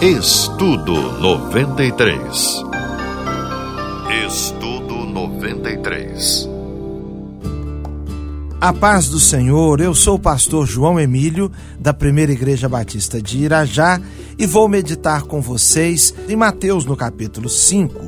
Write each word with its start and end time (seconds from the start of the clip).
Estudo 0.00 0.94
93. 1.20 2.64
Estudo 4.28 4.94
93. 4.94 6.48
A 8.60 8.72
paz 8.72 9.08
do 9.08 9.18
Senhor, 9.18 9.80
eu 9.80 9.92
sou 9.96 10.14
o 10.14 10.20
pastor 10.20 10.68
João 10.68 11.00
Emílio, 11.00 11.50
da 11.80 11.92
Primeira 11.92 12.30
Igreja 12.30 12.68
Batista 12.68 13.20
de 13.20 13.38
Irajá, 13.38 14.00
e 14.38 14.46
vou 14.46 14.68
meditar 14.68 15.22
com 15.22 15.42
vocês 15.42 16.14
em 16.28 16.36
Mateus, 16.36 16.84
no 16.84 16.96
capítulo 16.96 17.48
5, 17.48 17.98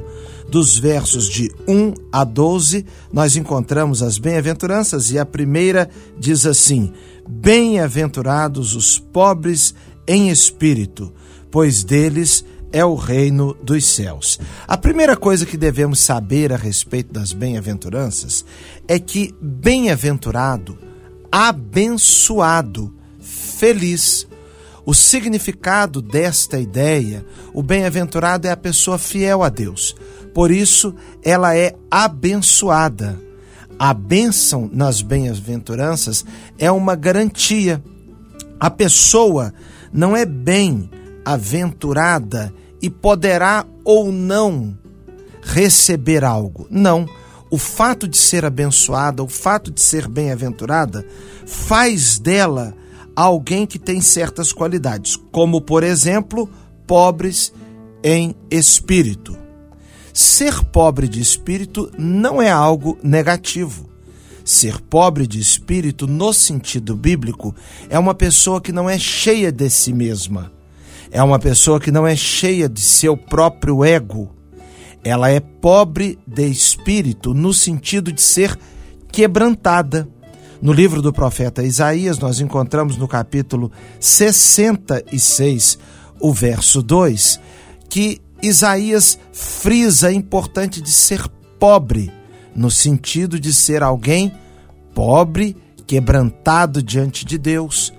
dos 0.48 0.78
versos 0.78 1.28
de 1.28 1.50
1 1.66 1.94
a 2.12 2.22
12, 2.22 2.86
nós 3.12 3.34
encontramos 3.34 4.00
as 4.00 4.16
bem-aventuranças, 4.16 5.10
e 5.10 5.18
a 5.18 5.26
primeira 5.26 5.90
diz 6.16 6.46
assim: 6.46 6.92
Bem-aventurados 7.28 8.76
os 8.76 8.96
pobres 8.96 9.74
em 10.06 10.28
espírito, 10.30 11.12
pois 11.50 11.84
deles 11.84 12.44
é 12.72 12.84
o 12.84 12.94
reino 12.94 13.54
dos 13.62 13.86
céus. 13.86 14.38
A 14.66 14.76
primeira 14.76 15.16
coisa 15.16 15.44
que 15.44 15.56
devemos 15.56 16.00
saber 16.00 16.52
a 16.52 16.56
respeito 16.56 17.12
das 17.12 17.32
bem-aventuranças 17.32 18.44
é 18.86 18.98
que 18.98 19.34
bem-aventurado, 19.40 20.78
abençoado, 21.30 22.94
feliz. 23.20 24.26
O 24.86 24.94
significado 24.94 26.00
desta 26.00 26.58
ideia, 26.58 27.24
o 27.52 27.62
bem-aventurado 27.62 28.46
é 28.46 28.50
a 28.50 28.56
pessoa 28.56 28.98
fiel 28.98 29.42
a 29.42 29.48
Deus. 29.48 29.94
Por 30.32 30.50
isso, 30.50 30.94
ela 31.22 31.56
é 31.56 31.74
abençoada. 31.90 33.18
A 33.78 33.92
bênção 33.92 34.68
nas 34.72 35.02
bem-aventuranças 35.02 36.24
é 36.58 36.70
uma 36.70 36.94
garantia. 36.94 37.82
A 38.58 38.70
pessoa 38.70 39.52
não 39.92 40.16
é 40.16 40.24
bem-aventurada 41.24 42.52
e 42.80 42.88
poderá 42.88 43.66
ou 43.84 44.10
não 44.10 44.76
receber 45.42 46.24
algo. 46.24 46.66
Não. 46.70 47.06
O 47.50 47.58
fato 47.58 48.06
de 48.06 48.16
ser 48.16 48.44
abençoada, 48.44 49.22
o 49.22 49.28
fato 49.28 49.70
de 49.70 49.80
ser 49.80 50.06
bem-aventurada, 50.06 51.04
faz 51.46 52.18
dela 52.18 52.72
alguém 53.14 53.66
que 53.66 53.78
tem 53.78 54.00
certas 54.00 54.52
qualidades, 54.52 55.16
como, 55.32 55.60
por 55.60 55.82
exemplo, 55.82 56.48
pobres 56.86 57.52
em 58.04 58.36
espírito. 58.50 59.36
Ser 60.12 60.64
pobre 60.66 61.08
de 61.08 61.20
espírito 61.20 61.90
não 61.98 62.40
é 62.40 62.50
algo 62.50 62.96
negativo. 63.02 63.90
Ser 64.44 64.80
pobre 64.80 65.26
de 65.26 65.40
espírito, 65.40 66.06
no 66.06 66.32
sentido 66.32 66.96
bíblico, 66.96 67.54
é 67.88 67.98
uma 67.98 68.14
pessoa 68.14 68.60
que 68.60 68.72
não 68.72 68.88
é 68.88 68.98
cheia 68.98 69.50
de 69.50 69.68
si 69.68 69.92
mesma. 69.92 70.52
É 71.12 71.22
uma 71.22 71.40
pessoa 71.40 71.80
que 71.80 71.90
não 71.90 72.06
é 72.06 72.14
cheia 72.14 72.68
de 72.68 72.80
seu 72.80 73.16
próprio 73.16 73.84
ego. 73.84 74.30
Ela 75.02 75.30
é 75.30 75.40
pobre 75.40 76.18
de 76.26 76.46
espírito, 76.46 77.34
no 77.34 77.52
sentido 77.52 78.12
de 78.12 78.22
ser 78.22 78.56
quebrantada. 79.10 80.08
No 80.62 80.72
livro 80.72 81.02
do 81.02 81.12
profeta 81.12 81.64
Isaías, 81.64 82.18
nós 82.18 82.38
encontramos 82.40 82.96
no 82.96 83.08
capítulo 83.08 83.72
66, 83.98 85.78
o 86.20 86.32
verso 86.32 86.82
2, 86.82 87.40
que 87.88 88.20
Isaías 88.42 89.18
frisa 89.32 90.08
a 90.08 90.12
importante 90.12 90.80
de 90.80 90.90
ser 90.90 91.26
pobre, 91.58 92.12
no 92.54 92.70
sentido 92.70 93.40
de 93.40 93.52
ser 93.52 93.82
alguém 93.82 94.32
pobre, 94.94 95.56
quebrantado 95.86 96.82
diante 96.82 97.24
de 97.24 97.36
Deus, 97.36 97.92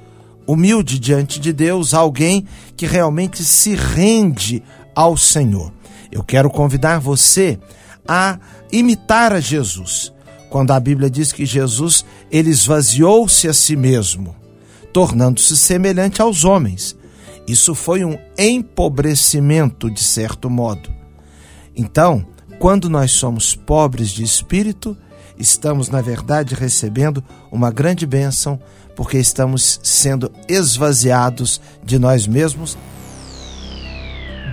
humilde 0.47 1.00
diante 1.00 1.39
de 1.39 1.53
Deus, 1.53 1.94
alguém 1.94 2.45
que 2.75 2.86
realmente 2.86 3.44
se 3.44 3.75
rende 3.75 4.64
ao 4.95 5.16
Senhor. 5.16 5.72
Eu 6.11 6.23
quero 6.23 6.50
convidar 6.50 7.00
você 7.00 7.59
a 8.08 8.39
imitar 8.72 9.31
a 9.31 9.39
Jesus. 9.39 10.14
Quando 10.50 10.72
a 10.72 10.80
Bíblia 10.80 11.09
diz 11.09 11.31
que 11.31 11.46
Jesus 11.46 12.03
ele 12.30 12.50
esvaziou-se 12.50 13.47
a 13.47 13.53
si 13.53 13.75
mesmo, 13.75 14.35
tornando-se 14.91 15.56
semelhante 15.56 16.22
aos 16.22 16.44
homens. 16.44 16.97
Isso 17.47 17.74
foi 17.74 18.03
um 18.03 18.18
empobrecimento, 18.38 19.90
de 19.90 20.03
certo 20.03 20.50
modo. 20.50 20.90
Então, 21.75 22.25
quando 22.59 22.90
nós 22.90 23.12
somos 23.12 23.56
pobres 23.56 24.09
de 24.09 24.24
espírito, 24.24 24.96
estamos, 25.38 25.90
na 25.90 26.01
verdade, 26.01 26.53
recebendo 26.53 27.24
uma 27.51 27.72
grande 27.72 28.06
bênção, 28.06 28.59
porque 29.01 29.17
estamos 29.17 29.79
sendo 29.81 30.31
esvaziados 30.47 31.59
de 31.84 31.97
nós 31.97 32.28
mesmos. 32.28 32.78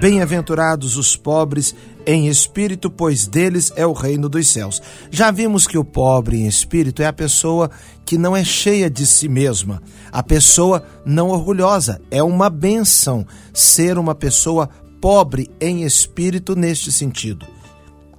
Bem-aventurados 0.00 0.96
os 0.96 1.14
pobres 1.14 1.74
em 2.06 2.28
espírito, 2.28 2.90
pois 2.90 3.26
deles 3.26 3.70
é 3.76 3.86
o 3.86 3.92
reino 3.92 4.26
dos 4.26 4.48
céus. 4.48 4.80
Já 5.10 5.30
vimos 5.30 5.66
que 5.66 5.76
o 5.76 5.84
pobre 5.84 6.38
em 6.38 6.46
espírito 6.46 7.02
é 7.02 7.06
a 7.06 7.12
pessoa 7.12 7.70
que 8.06 8.16
não 8.16 8.34
é 8.34 8.42
cheia 8.42 8.88
de 8.88 9.06
si 9.06 9.28
mesma, 9.28 9.82
a 10.10 10.22
pessoa 10.22 10.82
não 11.04 11.28
orgulhosa. 11.28 12.00
É 12.10 12.22
uma 12.22 12.48
benção 12.48 13.26
ser 13.52 13.98
uma 13.98 14.14
pessoa 14.14 14.70
pobre 14.98 15.50
em 15.60 15.82
espírito 15.82 16.56
neste 16.56 16.90
sentido. 16.90 17.46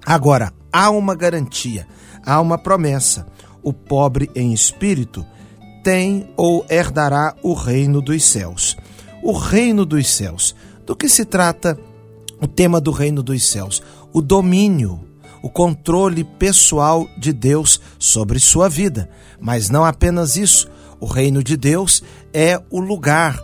Agora, 0.06 0.54
há 0.72 0.92
uma 0.92 1.16
garantia, 1.16 1.88
há 2.24 2.40
uma 2.40 2.60
promessa. 2.60 3.26
O 3.64 3.74
pobre 3.74 4.30
em 4.36 4.54
espírito 4.54 5.26
tem 5.90 6.30
ou 6.38 6.64
herdará 6.70 7.36
o 7.42 7.56
reino 7.56 8.00
dos 8.00 8.24
céus. 8.24 8.78
O 9.24 9.32
reino 9.32 9.84
dos 9.84 10.08
céus. 10.08 10.56
Do 10.86 10.96
que 10.96 11.10
se 11.10 11.26
trata 11.26 11.80
o 12.40 12.46
tema 12.46 12.80
do 12.80 12.92
reino 12.92 13.24
dos 13.24 13.50
céus? 13.50 13.82
O 14.14 14.22
domínio, 14.22 15.00
o 15.42 15.50
controle 15.50 16.24
pessoal 16.24 17.08
de 17.18 17.34
Deus 17.34 17.82
sobre 17.98 18.40
sua 18.40 18.70
vida. 18.70 19.10
Mas 19.42 19.72
não 19.72 19.84
apenas 19.84 20.38
isso. 20.38 20.70
O 21.00 21.08
reino 21.08 21.44
de 21.44 21.58
Deus 21.58 22.04
é 22.32 22.62
o 22.70 22.80
lugar 22.80 23.42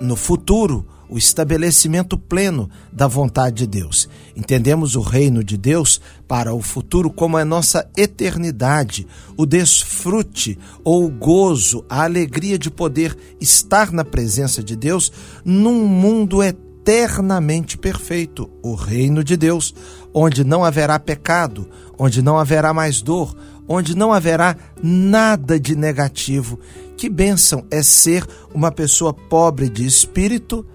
no 0.00 0.16
futuro 0.16 0.88
o 1.08 1.18
estabelecimento 1.18 2.16
pleno 2.16 2.68
da 2.92 3.06
vontade 3.06 3.56
de 3.56 3.66
Deus. 3.66 4.08
Entendemos 4.36 4.96
o 4.96 5.00
reino 5.00 5.44
de 5.44 5.56
Deus 5.56 6.00
para 6.26 6.54
o 6.54 6.60
futuro 6.60 7.10
como 7.10 7.36
a 7.36 7.44
nossa 7.44 7.88
eternidade, 7.96 9.06
o 9.36 9.46
desfrute 9.46 10.58
ou 10.82 11.04
o 11.04 11.10
gozo, 11.10 11.84
a 11.88 12.04
alegria 12.04 12.58
de 12.58 12.70
poder 12.70 13.16
estar 13.40 13.92
na 13.92 14.04
presença 14.04 14.62
de 14.62 14.76
Deus 14.76 15.12
num 15.44 15.86
mundo 15.86 16.42
eternamente 16.42 17.78
perfeito, 17.78 18.50
o 18.62 18.74
reino 18.74 19.24
de 19.24 19.36
Deus, 19.36 19.74
onde 20.12 20.44
não 20.44 20.64
haverá 20.64 20.98
pecado, 20.98 21.68
onde 21.98 22.22
não 22.22 22.38
haverá 22.38 22.74
mais 22.74 23.00
dor, 23.00 23.34
onde 23.66 23.96
não 23.96 24.12
haverá 24.12 24.56
nada 24.82 25.58
de 25.58 25.74
negativo. 25.74 26.58
Que 26.96 27.08
bênção 27.08 27.64
é 27.70 27.82
ser 27.82 28.26
uma 28.54 28.70
pessoa 28.70 29.12
pobre 29.12 29.68
de 29.68 29.86
espírito 29.86 30.66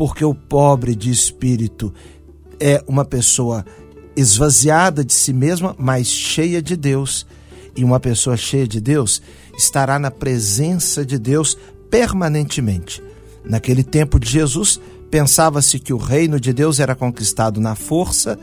porque 0.00 0.24
o 0.24 0.34
pobre 0.34 0.94
de 0.94 1.10
espírito 1.10 1.92
é 2.58 2.82
uma 2.88 3.04
pessoa 3.04 3.66
esvaziada 4.16 5.04
de 5.04 5.12
si 5.12 5.30
mesma, 5.30 5.76
mas 5.78 6.06
cheia 6.06 6.62
de 6.62 6.74
Deus. 6.74 7.26
E 7.76 7.84
uma 7.84 8.00
pessoa 8.00 8.34
cheia 8.34 8.66
de 8.66 8.80
Deus 8.80 9.20
estará 9.58 9.98
na 9.98 10.10
presença 10.10 11.04
de 11.04 11.18
Deus 11.18 11.54
permanentemente. 11.90 13.02
Naquele 13.44 13.84
tempo 13.84 14.18
de 14.18 14.26
Jesus, 14.30 14.80
pensava-se 15.10 15.78
que 15.78 15.92
o 15.92 15.98
reino 15.98 16.40
de 16.40 16.54
Deus 16.54 16.80
era 16.80 16.94
conquistado 16.94 17.60
na 17.60 17.74
força, 17.74 18.38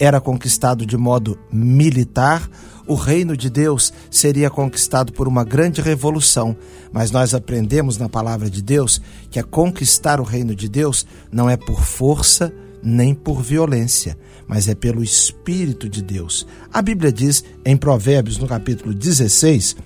era 0.00 0.18
conquistado 0.18 0.86
de 0.86 0.96
modo 0.96 1.38
militar, 1.52 2.48
o 2.86 2.94
reino 2.94 3.36
de 3.36 3.50
Deus 3.50 3.92
seria 4.10 4.48
conquistado 4.48 5.12
por 5.12 5.28
uma 5.28 5.44
grande 5.44 5.82
revolução, 5.82 6.56
mas 6.90 7.10
nós 7.10 7.34
aprendemos 7.34 7.98
na 7.98 8.08
palavra 8.08 8.48
de 8.48 8.62
Deus 8.62 9.00
que 9.30 9.38
a 9.38 9.44
conquistar 9.44 10.18
o 10.18 10.24
reino 10.24 10.54
de 10.54 10.70
Deus 10.70 11.06
não 11.30 11.48
é 11.48 11.56
por 11.56 11.84
força 11.84 12.50
nem 12.82 13.14
por 13.14 13.42
violência, 13.42 14.16
mas 14.48 14.66
é 14.66 14.74
pelo 14.74 15.04
Espírito 15.04 15.86
de 15.86 16.02
Deus. 16.02 16.46
A 16.72 16.80
Bíblia 16.80 17.12
diz 17.12 17.44
em 17.62 17.76
Provérbios, 17.76 18.38
no 18.38 18.48
capítulo 18.48 18.94
16, 18.94 19.76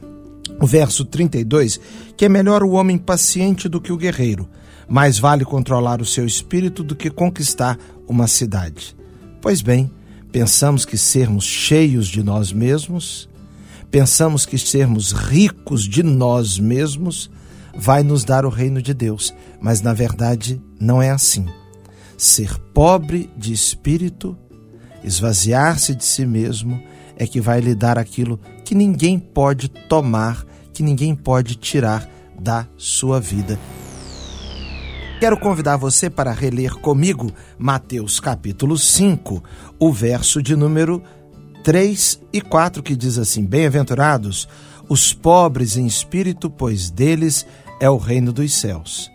o 0.61 0.67
verso 0.67 1.05
32, 1.05 1.81
que 2.17 2.25
é 2.25 2.29
melhor 2.29 2.63
o 2.63 2.71
homem 2.71 2.97
paciente 2.97 3.69
do 3.69 3.81
que 3.81 3.93
o 3.93 3.97
guerreiro, 3.97 4.49
mais 4.89 5.19
vale 5.19 5.45
controlar 5.45 6.01
o 6.01 6.07
seu 6.07 6.25
espírito 6.25 6.85
do 6.85 6.95
que 6.95 7.11
conquistar 7.11 7.77
uma 8.07 8.29
cidade. 8.29 8.97
Pois 9.43 9.61
bem, 9.61 9.91
Pensamos 10.35 10.85
que 10.85 10.99
sermos 10.99 11.45
cheios 11.45 12.09
de 12.09 12.21
nós 12.21 12.53
mesmos, 12.53 13.29
pensamos 13.89 14.45
que 14.45 14.59
sermos 14.59 15.13
ricos 15.13 15.85
de 15.85 16.03
nós 16.03 16.59
mesmos 16.59 17.31
vai 17.73 18.03
nos 18.03 18.25
dar 18.25 18.45
o 18.45 18.49
reino 18.49 18.83
de 18.83 18.93
Deus, 18.93 19.33
mas 19.61 19.81
na 19.81 19.93
verdade 19.93 20.61
não 20.81 21.01
é 21.01 21.11
assim. 21.11 21.47
Ser 22.19 22.59
pobre 22.75 23.31
de 23.37 23.53
espírito, 23.53 24.37
esvaziar-se 25.05 25.95
de 25.95 26.05
si 26.05 26.27
mesmo, 26.27 26.83
é 27.17 27.29
que 27.29 27.41
vai 27.41 27.61
lhe 27.61 27.73
dar 27.73 27.97
aquilo 27.97 28.41
que 28.65 28.75
ninguém 28.75 29.21
pode 29.21 29.69
tomar, 29.69 30.45
que 30.73 30.83
ninguém 30.83 31.15
pode 31.15 31.55
tirar 31.55 32.11
da 32.37 32.67
sua 32.77 33.21
vida. 33.21 33.57
Quero 35.21 35.39
convidar 35.39 35.77
você 35.77 36.11
para 36.11 36.33
reler 36.33 36.75
comigo 36.75 37.33
Mateus 37.57 38.21
capítulo 38.21 38.77
5, 38.77 39.43
o 39.79 39.93
verso 39.93 40.43
de 40.43 40.57
número 40.57 41.03
3 41.63 42.21
e 42.33 42.41
4, 42.41 42.83
que 42.83 42.97
diz 42.97 43.17
assim: 43.17 43.45
Bem-aventurados 43.45 44.49
os 44.89 45.15
pobres 45.15 45.77
em 45.77 45.87
espírito, 45.87 46.51
pois 46.51 46.91
deles 46.91 47.47
é 47.81 47.89
o 47.89 47.97
reino 47.97 48.33
dos 48.33 48.55
céus. 48.55 49.11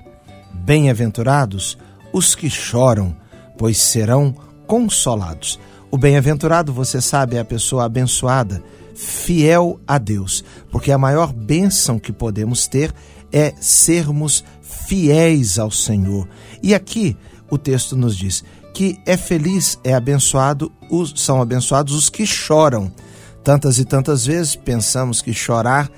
Bem-aventurados 0.54 1.78
os 2.12 2.34
que 2.34 2.50
choram, 2.50 3.16
pois 3.58 3.78
serão 3.78 4.34
consolados. 4.66 5.60
O 5.92 5.98
bem-aventurado, 5.98 6.72
você 6.72 7.02
sabe, 7.02 7.36
é 7.36 7.40
a 7.40 7.46
pessoa 7.46 7.86
abençoada, 7.86 8.64
fiel 8.96 9.80
a 9.88 9.98
Deus, 9.98 10.44
porque 10.72 10.92
a 10.92 10.98
maior 10.98 11.34
bênção 11.34 12.00
que 12.00 12.12
podemos 12.12 12.68
ter 12.68 12.94
é 13.32 13.54
sermos 13.60 14.44
fiéis 14.70 15.58
ao 15.58 15.72
Senhor. 15.72 16.28
E 16.62 16.74
aqui 16.74 17.18
o 17.50 17.58
texto 17.58 17.96
nos 17.96 18.16
diz 18.16 18.44
que 18.74 19.00
é 19.06 19.18
feliz, 19.18 19.80
é 19.84 19.94
abençoado, 19.94 20.72
os, 20.90 21.14
são 21.18 21.42
abençoados 21.42 21.94
os 21.94 22.10
que 22.10 22.26
choram. 22.26 22.92
Tantas 23.44 23.80
e 23.80 23.86
tantas 23.86 24.26
vezes 24.26 24.56
pensamos 24.56 25.22
que 25.22 25.34
chorar 25.34 25.90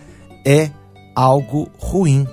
é 0.46 0.72
algo 1.14 1.70
ruim, 1.78 2.26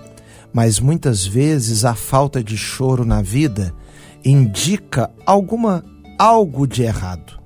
mas 0.52 0.79
muitas 0.79 1.26
vezes 1.26 1.85
a 1.85 1.94
falta 1.94 2.43
de 2.43 2.56
choro 2.56 3.05
na 3.05 3.20
vida 3.20 3.75
indica 4.25 5.11
alguma 5.26 5.85
algo 6.19 6.67
de 6.67 6.82
errado. 6.82 7.38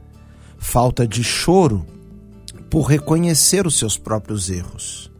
Falta 0.58 1.06
de 1.06 1.24
choro 1.24 1.86
por 2.70 2.82
reconhecer 2.82 3.66
os 3.66 3.78
seus 3.78 3.96
próprios 3.96 4.50
erros 4.50 5.11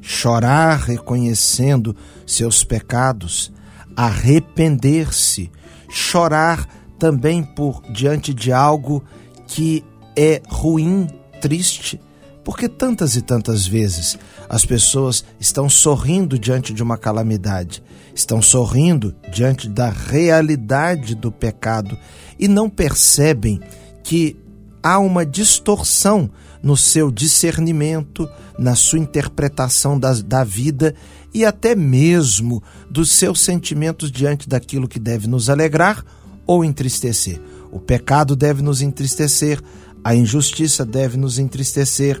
chorar 0.00 0.78
reconhecendo 0.78 1.94
seus 2.26 2.64
pecados, 2.64 3.52
arrepender-se, 3.96 5.50
chorar 5.90 6.66
também 6.98 7.42
por 7.42 7.82
diante 7.90 8.32
de 8.32 8.52
algo 8.52 9.02
que 9.46 9.84
é 10.16 10.40
ruim, 10.48 11.08
triste, 11.40 12.00
porque 12.44 12.68
tantas 12.68 13.16
e 13.16 13.22
tantas 13.22 13.66
vezes 13.66 14.18
as 14.48 14.64
pessoas 14.64 15.24
estão 15.38 15.68
sorrindo 15.68 16.38
diante 16.38 16.72
de 16.72 16.82
uma 16.82 16.96
calamidade, 16.96 17.82
estão 18.14 18.42
sorrindo 18.42 19.14
diante 19.30 19.68
da 19.68 19.90
realidade 19.90 21.14
do 21.14 21.30
pecado 21.30 21.96
e 22.38 22.48
não 22.48 22.68
percebem 22.68 23.60
que 24.02 24.36
há 24.82 24.98
uma 24.98 25.24
distorção 25.24 26.30
no 26.62 26.76
seu 26.76 27.10
discernimento, 27.10 28.28
na 28.58 28.74
sua 28.74 28.98
interpretação 28.98 29.98
da, 29.98 30.12
da 30.12 30.44
vida 30.44 30.94
e 31.32 31.44
até 31.44 31.74
mesmo 31.74 32.62
dos 32.90 33.12
seus 33.12 33.40
sentimentos 33.40 34.10
diante 34.10 34.48
daquilo 34.48 34.88
que 34.88 34.98
deve 34.98 35.26
nos 35.26 35.48
alegrar 35.48 36.04
ou 36.46 36.64
entristecer. 36.64 37.40
O 37.70 37.78
pecado 37.78 38.34
deve 38.34 38.62
nos 38.62 38.82
entristecer, 38.82 39.60
a 40.02 40.14
injustiça 40.14 40.84
deve 40.84 41.16
nos 41.16 41.38
entristecer, 41.38 42.20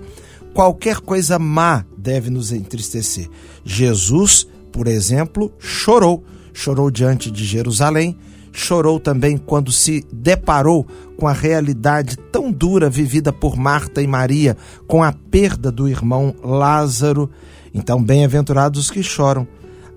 qualquer 0.54 0.98
coisa 0.98 1.38
má 1.38 1.84
deve 1.96 2.30
nos 2.30 2.52
entristecer. 2.52 3.28
Jesus, 3.64 4.46
por 4.72 4.86
exemplo, 4.86 5.52
chorou, 5.58 6.24
chorou 6.52 6.90
diante 6.90 7.30
de 7.30 7.44
Jerusalém, 7.44 8.16
chorou 8.52 8.98
também 8.98 9.36
quando 9.36 9.70
se 9.70 10.04
deparou 10.12 10.86
com 11.16 11.28
a 11.28 11.32
realidade 11.32 12.16
tão 12.16 12.50
dura 12.50 12.88
vivida 12.90 13.32
por 13.32 13.56
Marta 13.56 14.02
e 14.02 14.06
Maria, 14.06 14.56
com 14.86 15.02
a 15.02 15.12
perda 15.12 15.70
do 15.70 15.88
irmão 15.88 16.34
Lázaro. 16.42 17.30
Então, 17.72 18.02
bem-aventurados 18.02 18.80
os 18.80 18.90
que 18.90 19.02
choram. 19.02 19.46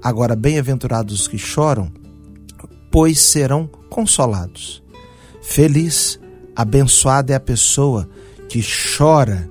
Agora, 0.01 0.35
bem-aventurados 0.35 1.21
os 1.21 1.27
que 1.27 1.37
choram, 1.37 1.91
pois 2.91 3.19
serão 3.19 3.67
consolados. 3.89 4.83
Feliz, 5.41 6.19
abençoada 6.55 7.33
é 7.33 7.35
a 7.35 7.39
pessoa 7.39 8.07
que 8.49 8.61
chora 8.97 9.49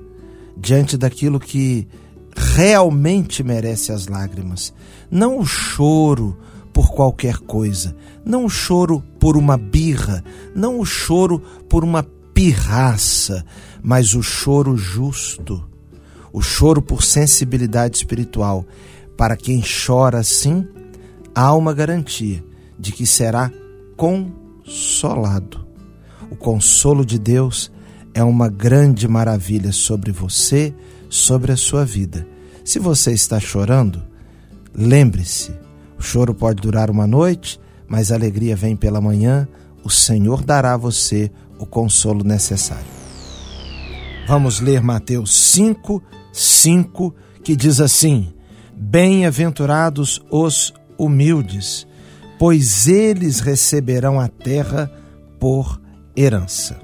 diante 0.56 0.96
daquilo 0.96 1.40
que 1.40 1.88
realmente 2.36 3.42
merece 3.42 3.92
as 3.92 4.06
lágrimas. 4.06 4.72
Não 5.10 5.38
o 5.38 5.44
choro 5.44 6.36
por 6.72 6.90
qualquer 6.92 7.38
coisa, 7.38 7.94
não 8.24 8.44
o 8.44 8.48
choro 8.48 9.02
por 9.20 9.36
uma 9.36 9.56
birra, 9.56 10.24
não 10.54 10.80
o 10.80 10.84
choro 10.84 11.40
por 11.68 11.84
uma 11.84 12.02
pirraça, 12.32 13.44
mas 13.82 14.14
o 14.14 14.22
choro 14.22 14.76
justo, 14.76 15.62
o 16.32 16.40
choro 16.40 16.80
por 16.80 17.02
sensibilidade 17.02 17.96
espiritual. 17.96 18.64
Para 19.16 19.36
quem 19.36 19.62
chora 19.62 20.18
assim, 20.18 20.66
há 21.34 21.54
uma 21.54 21.74
garantia 21.74 22.42
de 22.78 22.90
que 22.90 23.06
será 23.06 23.50
consolado. 23.96 25.66
O 26.30 26.36
consolo 26.36 27.04
de 27.04 27.18
Deus 27.18 27.70
é 28.14 28.24
uma 28.24 28.48
grande 28.48 29.06
maravilha 29.06 29.72
sobre 29.72 30.10
você, 30.10 30.74
sobre 31.08 31.52
a 31.52 31.56
sua 31.56 31.84
vida. 31.84 32.26
Se 32.64 32.78
você 32.78 33.12
está 33.12 33.38
chorando, 33.38 34.02
lembre-se 34.74 35.61
o 36.02 36.04
choro 36.04 36.34
pode 36.34 36.60
durar 36.60 36.90
uma 36.90 37.06
noite, 37.06 37.60
mas 37.86 38.10
a 38.10 38.16
alegria 38.16 38.56
vem 38.56 38.74
pela 38.74 39.00
manhã. 39.00 39.46
O 39.84 39.88
Senhor 39.88 40.42
dará 40.42 40.74
a 40.74 40.76
você 40.76 41.30
o 41.60 41.64
consolo 41.64 42.24
necessário. 42.24 42.90
Vamos 44.26 44.58
ler 44.58 44.82
Mateus 44.82 45.32
5, 45.32 46.02
5, 46.32 47.14
que 47.44 47.54
diz 47.54 47.80
assim: 47.80 48.34
Bem-aventurados 48.74 50.20
os 50.28 50.74
humildes, 50.98 51.86
pois 52.36 52.88
eles 52.88 53.38
receberão 53.38 54.18
a 54.18 54.26
terra 54.26 54.90
por 55.38 55.80
herança. 56.16 56.80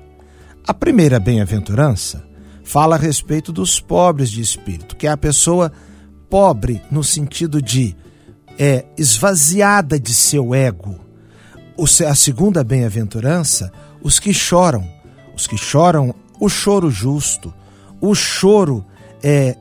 A 0.65 0.73
primeira 0.73 1.19
bem-aventurança 1.19 2.25
fala 2.63 2.95
a 2.95 2.99
respeito 2.99 3.53
dos 3.53 3.81
pobres 3.81 4.31
de 4.31 4.41
espírito, 4.41 4.95
que 4.95 5.09
é 5.09 5.11
a 5.11 5.17
pessoa 5.17 5.73
pobre 6.31 6.81
no 6.89 7.03
sentido 7.03 7.61
de 7.61 7.97
é 8.59 8.85
esvaziada 8.97 9.99
de 9.99 10.13
seu 10.13 10.55
ego. 10.55 10.99
A 12.07 12.15
segunda 12.15 12.65
bem-aventurança, 12.65 13.73
os 14.03 14.19
que 14.19 14.35
choram, 14.35 14.87
os 15.35 15.47
que 15.47 15.57
choram 15.57 16.15
o 16.41 16.49
choro 16.49 16.91
justo, 16.91 17.55
o 18.01 18.15
choro 18.15 18.85
é 19.23 19.57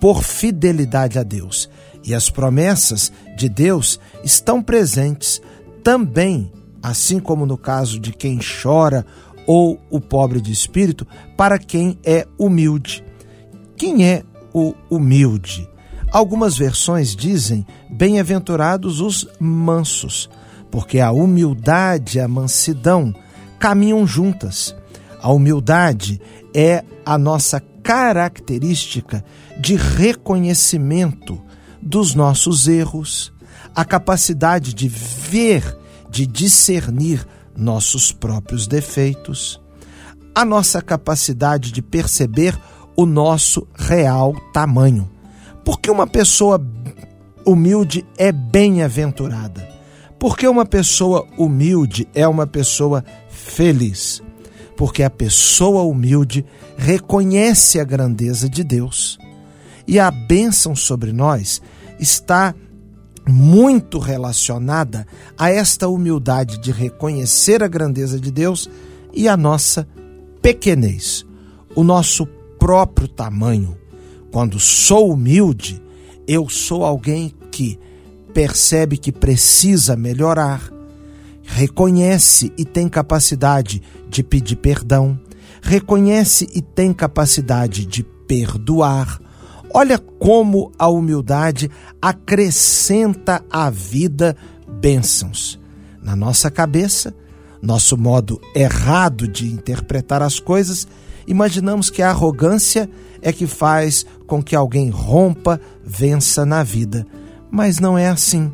por 0.00 0.22
fidelidade 0.22 1.18
a 1.18 1.22
Deus. 1.22 1.68
E 2.04 2.14
as 2.14 2.30
promessas 2.30 3.12
de 3.36 3.48
Deus 3.48 4.00
estão 4.24 4.62
presentes 4.62 5.42
também, 5.84 6.50
assim 6.82 7.20
como 7.20 7.44
no 7.44 7.58
caso 7.58 8.00
de 8.00 8.12
quem 8.12 8.38
chora 8.38 9.04
ou 9.46 9.78
o 9.90 10.00
pobre 10.00 10.40
de 10.40 10.52
espírito, 10.52 11.06
para 11.36 11.58
quem 11.58 11.98
é 12.04 12.26
humilde. 12.38 13.04
Quem 13.76 14.06
é 14.06 14.22
o 14.54 14.74
humilde? 14.90 15.68
Algumas 16.10 16.56
versões 16.56 17.14
dizem: 17.14 17.66
Bem-aventurados 17.90 19.00
os 19.00 19.28
mansos, 19.38 20.28
porque 20.70 21.00
a 21.00 21.10
humildade 21.10 22.18
e 22.18 22.20
a 22.20 22.28
mansidão 22.28 23.14
caminham 23.58 24.06
juntas. 24.06 24.74
A 25.20 25.30
humildade 25.32 26.20
é 26.54 26.84
a 27.04 27.18
nossa 27.18 27.60
característica 27.82 29.24
de 29.58 29.74
reconhecimento 29.76 31.40
dos 31.82 32.14
nossos 32.14 32.68
erros, 32.68 33.32
a 33.74 33.84
capacidade 33.84 34.72
de 34.74 34.88
ver, 34.88 35.76
de 36.10 36.26
discernir 36.26 37.26
nossos 37.56 38.12
próprios 38.12 38.66
defeitos, 38.66 39.60
a 40.34 40.44
nossa 40.44 40.80
capacidade 40.80 41.72
de 41.72 41.82
perceber 41.82 42.58
o 42.96 43.04
nosso 43.04 43.66
real 43.74 44.34
tamanho. 44.52 45.17
Porque 45.68 45.90
uma 45.90 46.06
pessoa 46.06 46.66
humilde 47.44 48.02
é 48.16 48.32
bem-aventurada. 48.32 49.68
Porque 50.18 50.48
uma 50.48 50.64
pessoa 50.64 51.26
humilde 51.36 52.08
é 52.14 52.26
uma 52.26 52.46
pessoa 52.46 53.04
feliz. 53.28 54.22
Porque 54.78 55.02
a 55.02 55.10
pessoa 55.10 55.82
humilde 55.82 56.42
reconhece 56.74 57.78
a 57.78 57.84
grandeza 57.84 58.48
de 58.48 58.64
Deus. 58.64 59.18
E 59.86 60.00
a 60.00 60.10
bênção 60.10 60.74
sobre 60.74 61.12
nós 61.12 61.60
está 62.00 62.54
muito 63.28 63.98
relacionada 63.98 65.06
a 65.36 65.50
esta 65.50 65.86
humildade 65.86 66.56
de 66.62 66.72
reconhecer 66.72 67.62
a 67.62 67.68
grandeza 67.68 68.18
de 68.18 68.30
Deus 68.30 68.70
e 69.12 69.28
a 69.28 69.36
nossa 69.36 69.86
pequenez, 70.40 71.26
o 71.76 71.84
nosso 71.84 72.24
próprio 72.58 73.06
tamanho, 73.06 73.76
quando 74.30 74.58
sou 74.58 75.12
humilde, 75.12 75.82
eu 76.26 76.48
sou 76.48 76.84
alguém 76.84 77.34
que 77.50 77.78
percebe 78.34 78.96
que 78.96 79.10
precisa 79.10 79.96
melhorar, 79.96 80.70
reconhece 81.42 82.52
e 82.58 82.64
tem 82.64 82.88
capacidade 82.88 83.82
de 84.08 84.22
pedir 84.22 84.56
perdão, 84.56 85.18
reconhece 85.62 86.48
e 86.54 86.60
tem 86.60 86.92
capacidade 86.92 87.86
de 87.86 88.02
perdoar. 88.02 89.20
Olha 89.72 89.98
como 89.98 90.72
a 90.78 90.88
humildade 90.88 91.70
acrescenta 92.00 93.44
à 93.50 93.70
vida 93.70 94.36
bênçãos. 94.80 95.58
Na 96.02 96.14
nossa 96.14 96.50
cabeça, 96.50 97.14
nosso 97.60 97.96
modo 97.96 98.40
errado 98.54 99.26
de 99.26 99.46
interpretar 99.50 100.22
as 100.22 100.38
coisas, 100.38 100.86
imaginamos 101.28 101.90
que 101.90 102.02
a 102.02 102.10
arrogância 102.10 102.88
é 103.22 103.32
que 103.32 103.46
faz 103.46 104.04
com 104.26 104.42
que 104.42 104.56
alguém 104.56 104.88
rompa, 104.88 105.60
vença 105.84 106.44
na 106.44 106.62
vida. 106.62 107.06
Mas 107.50 107.78
não 107.78 107.96
é 107.96 108.08
assim. 108.08 108.50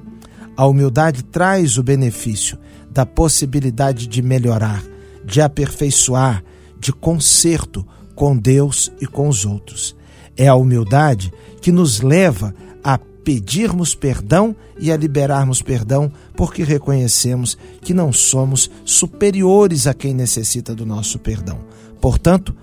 A 0.56 0.66
humildade 0.66 1.22
traz 1.22 1.78
o 1.78 1.82
benefício 1.82 2.58
da 2.90 3.06
possibilidade 3.06 4.06
de 4.06 4.22
melhorar, 4.22 4.82
de 5.24 5.40
aperfeiçoar, 5.40 6.44
de 6.78 6.92
conserto 6.92 7.86
com 8.14 8.36
Deus 8.36 8.92
e 9.00 9.06
com 9.06 9.28
os 9.28 9.44
outros. 9.44 9.96
É 10.36 10.48
a 10.48 10.54
humildade 10.54 11.32
que 11.60 11.72
nos 11.72 12.00
leva 12.00 12.54
a 12.82 12.98
pedirmos 12.98 13.94
perdão 13.94 14.54
e 14.78 14.92
a 14.92 14.96
liberarmos 14.96 15.62
perdão, 15.62 16.12
porque 16.36 16.62
reconhecemos 16.62 17.56
que 17.80 17.94
não 17.94 18.12
somos 18.12 18.70
superiores 18.84 19.86
a 19.86 19.94
quem 19.94 20.12
necessita 20.12 20.74
do 20.74 20.84
nosso 20.84 21.18
perdão. 21.18 21.60
Portanto, 22.00 22.54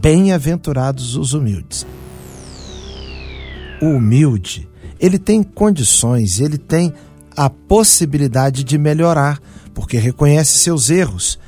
bem-aventurados 0.00 1.16
os 1.16 1.34
humildes. 1.34 1.86
O 3.82 3.86
humilde, 3.86 4.68
ele 4.98 5.18
tem 5.18 5.42
condições, 5.42 6.40
ele 6.40 6.58
tem 6.58 6.92
a 7.36 7.48
possibilidade 7.48 8.64
de 8.64 8.78
melhorar, 8.78 9.40
porque 9.74 9.98
reconhece 9.98 10.58
seus 10.58 10.90
erros. 10.90 11.38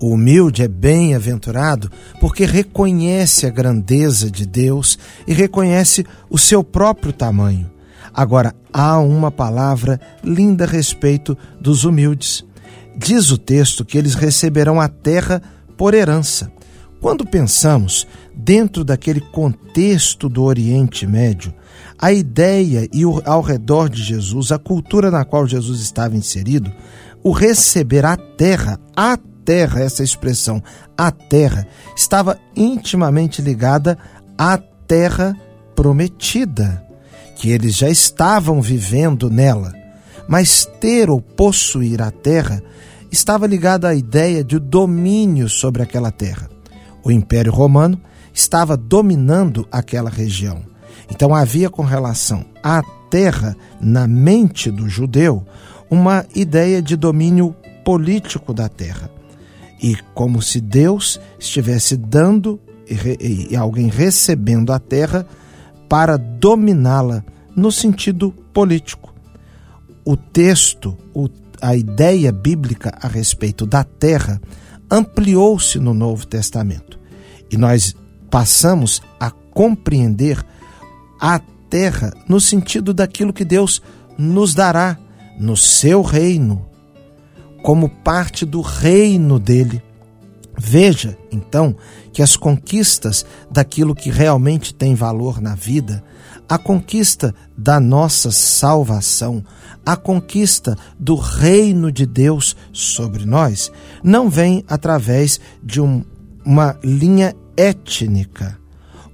O 0.00 0.14
humilde 0.14 0.62
é 0.62 0.68
bem-aventurado 0.68 1.90
porque 2.20 2.44
reconhece 2.44 3.46
a 3.46 3.50
grandeza 3.50 4.30
de 4.30 4.46
Deus 4.46 4.98
e 5.26 5.32
reconhece 5.32 6.04
o 6.28 6.38
seu 6.38 6.64
próprio 6.64 7.12
tamanho. 7.12 7.70
Agora, 8.12 8.54
há 8.72 8.98
uma 8.98 9.30
palavra 9.30 10.00
linda 10.22 10.64
a 10.64 10.66
respeito 10.66 11.36
dos 11.60 11.84
humildes. 11.84 12.44
Diz 12.96 13.30
o 13.30 13.38
texto 13.38 13.84
que 13.84 13.96
eles 13.96 14.14
receberão 14.14 14.80
a 14.80 14.88
terra 14.88 15.40
por 15.76 15.94
herança. 15.94 16.50
Quando 17.02 17.26
pensamos 17.26 18.06
dentro 18.32 18.84
daquele 18.84 19.20
contexto 19.20 20.28
do 20.28 20.44
Oriente 20.44 21.04
Médio, 21.04 21.52
a 21.98 22.12
ideia 22.12 22.88
e 22.92 23.02
ao 23.24 23.42
redor 23.42 23.88
de 23.88 24.00
Jesus, 24.00 24.52
a 24.52 24.58
cultura 24.58 25.10
na 25.10 25.24
qual 25.24 25.44
Jesus 25.44 25.80
estava 25.80 26.14
inserido, 26.14 26.72
o 27.20 27.32
receber 27.32 28.06
a 28.06 28.16
terra, 28.16 28.78
a 28.96 29.18
terra, 29.44 29.80
essa 29.80 30.04
expressão, 30.04 30.62
a 30.96 31.10
terra, 31.10 31.66
estava 31.96 32.38
intimamente 32.54 33.42
ligada 33.42 33.98
à 34.38 34.56
terra 34.56 35.36
prometida 35.74 36.86
que 37.34 37.50
eles 37.50 37.74
já 37.74 37.88
estavam 37.88 38.62
vivendo 38.62 39.28
nela, 39.28 39.72
mas 40.28 40.64
ter 40.80 41.10
ou 41.10 41.20
possuir 41.20 42.00
a 42.00 42.12
terra 42.12 42.62
estava 43.10 43.44
ligado 43.44 43.86
à 43.86 43.94
ideia 43.94 44.44
de 44.44 44.60
domínio 44.60 45.48
sobre 45.48 45.82
aquela 45.82 46.12
terra. 46.12 46.51
O 47.04 47.10
Império 47.10 47.52
Romano 47.52 48.00
estava 48.32 48.76
dominando 48.76 49.66
aquela 49.70 50.10
região. 50.10 50.62
Então 51.10 51.34
havia 51.34 51.68
com 51.68 51.82
relação 51.82 52.44
à 52.62 52.82
terra, 53.10 53.56
na 53.80 54.06
mente 54.06 54.70
do 54.70 54.88
judeu, 54.88 55.44
uma 55.90 56.24
ideia 56.34 56.80
de 56.80 56.96
domínio 56.96 57.54
político 57.84 58.54
da 58.54 58.68
terra. 58.68 59.10
E 59.82 59.96
como 60.14 60.40
se 60.40 60.60
Deus 60.60 61.20
estivesse 61.38 61.96
dando 61.96 62.58
e, 62.88 63.56
alguém 63.56 63.88
recebendo 63.88 64.72
a 64.72 64.78
terra 64.78 65.26
para 65.88 66.16
dominá-la 66.16 67.24
no 67.54 67.70
sentido 67.70 68.32
político. 68.52 69.12
O 70.04 70.16
texto, 70.16 70.96
a 71.60 71.76
ideia 71.76 72.32
bíblica 72.32 72.96
a 73.00 73.08
respeito 73.08 73.66
da 73.66 73.84
terra 73.84 74.40
ampliou-se 74.92 75.78
no 75.78 75.94
Novo 75.94 76.26
Testamento 76.26 77.00
e 77.50 77.56
nós 77.56 77.96
passamos 78.30 79.00
a 79.18 79.30
compreender 79.30 80.44
a 81.18 81.40
terra 81.70 82.12
no 82.28 82.38
sentido 82.38 82.92
daquilo 82.92 83.32
que 83.32 83.44
Deus 83.44 83.80
nos 84.18 84.54
dará 84.54 84.98
no 85.38 85.56
seu 85.56 86.02
reino, 86.02 86.66
como 87.62 87.88
parte 87.88 88.44
do 88.44 88.60
reino 88.60 89.38
dele. 89.38 89.82
Veja, 90.58 91.16
então, 91.32 91.74
que 92.12 92.20
as 92.20 92.36
conquistas 92.36 93.24
daquilo 93.50 93.94
que 93.94 94.10
realmente 94.10 94.74
tem 94.74 94.94
valor 94.94 95.40
na 95.40 95.54
vida 95.54 96.04
a 96.52 96.58
conquista 96.58 97.34
da 97.56 97.80
nossa 97.80 98.30
salvação, 98.30 99.42
a 99.86 99.96
conquista 99.96 100.76
do 101.00 101.14
reino 101.14 101.90
de 101.90 102.04
Deus 102.04 102.54
sobre 102.70 103.24
nós, 103.24 103.72
não 104.04 104.28
vem 104.28 104.62
através 104.68 105.40
de 105.62 105.80
um, 105.80 106.04
uma 106.44 106.76
linha 106.84 107.34
étnica 107.56 108.58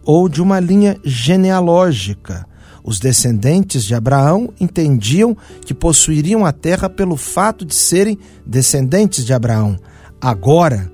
ou 0.04 0.28
de 0.28 0.42
uma 0.42 0.58
linha 0.58 0.98
genealógica. 1.04 2.44
Os 2.82 2.98
descendentes 2.98 3.84
de 3.84 3.94
Abraão 3.94 4.52
entendiam 4.58 5.36
que 5.64 5.72
possuiriam 5.72 6.44
a 6.44 6.50
terra 6.50 6.90
pelo 6.90 7.16
fato 7.16 7.64
de 7.64 7.76
serem 7.76 8.18
descendentes 8.44 9.24
de 9.24 9.32
Abraão. 9.32 9.78
Agora, 10.20 10.90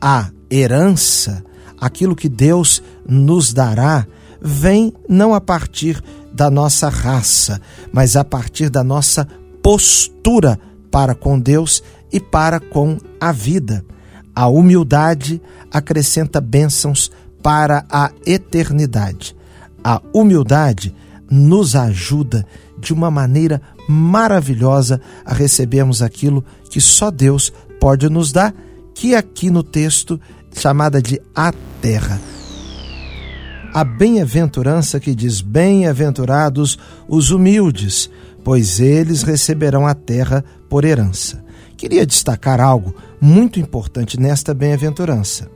a 0.00 0.30
herança, 0.48 1.42
aquilo 1.80 2.14
que 2.14 2.28
Deus 2.28 2.80
nos 3.04 3.52
dará, 3.52 4.06
vem 4.40 4.92
não 5.08 5.34
a 5.34 5.40
partir 5.40 6.02
da 6.32 6.50
nossa 6.50 6.88
raça, 6.88 7.60
mas 7.92 8.16
a 8.16 8.24
partir 8.24 8.70
da 8.70 8.82
nossa 8.82 9.26
postura 9.62 10.58
para 10.90 11.14
com 11.14 11.38
Deus 11.38 11.82
e 12.12 12.18
para 12.18 12.58
com 12.58 12.98
a 13.20 13.32
vida. 13.32 13.84
A 14.34 14.46
humildade 14.48 15.40
acrescenta 15.70 16.40
bênçãos 16.40 17.10
para 17.42 17.84
a 17.90 18.10
eternidade. 18.24 19.36
A 19.82 20.00
humildade 20.12 20.94
nos 21.30 21.76
ajuda 21.76 22.46
de 22.78 22.92
uma 22.92 23.10
maneira 23.10 23.60
maravilhosa 23.88 25.00
a 25.24 25.34
recebermos 25.34 26.02
aquilo 26.02 26.44
que 26.70 26.80
só 26.80 27.10
Deus 27.10 27.52
pode 27.78 28.08
nos 28.08 28.32
dar, 28.32 28.54
que 28.94 29.14
aqui 29.14 29.50
no 29.50 29.62
texto 29.62 30.20
chamada 30.52 31.00
de 31.00 31.20
a 31.34 31.52
terra 31.80 32.20
a 33.72 33.84
bem-aventurança 33.84 34.98
que 34.98 35.14
diz: 35.14 35.40
Bem-aventurados 35.40 36.78
os 37.08 37.30
humildes, 37.30 38.10
pois 38.42 38.80
eles 38.80 39.22
receberão 39.22 39.86
a 39.86 39.94
terra 39.94 40.44
por 40.68 40.84
herança. 40.84 41.42
Queria 41.76 42.04
destacar 42.04 42.60
algo 42.60 42.94
muito 43.20 43.58
importante 43.58 44.18
nesta 44.18 44.52
bem-aventurança: 44.52 45.48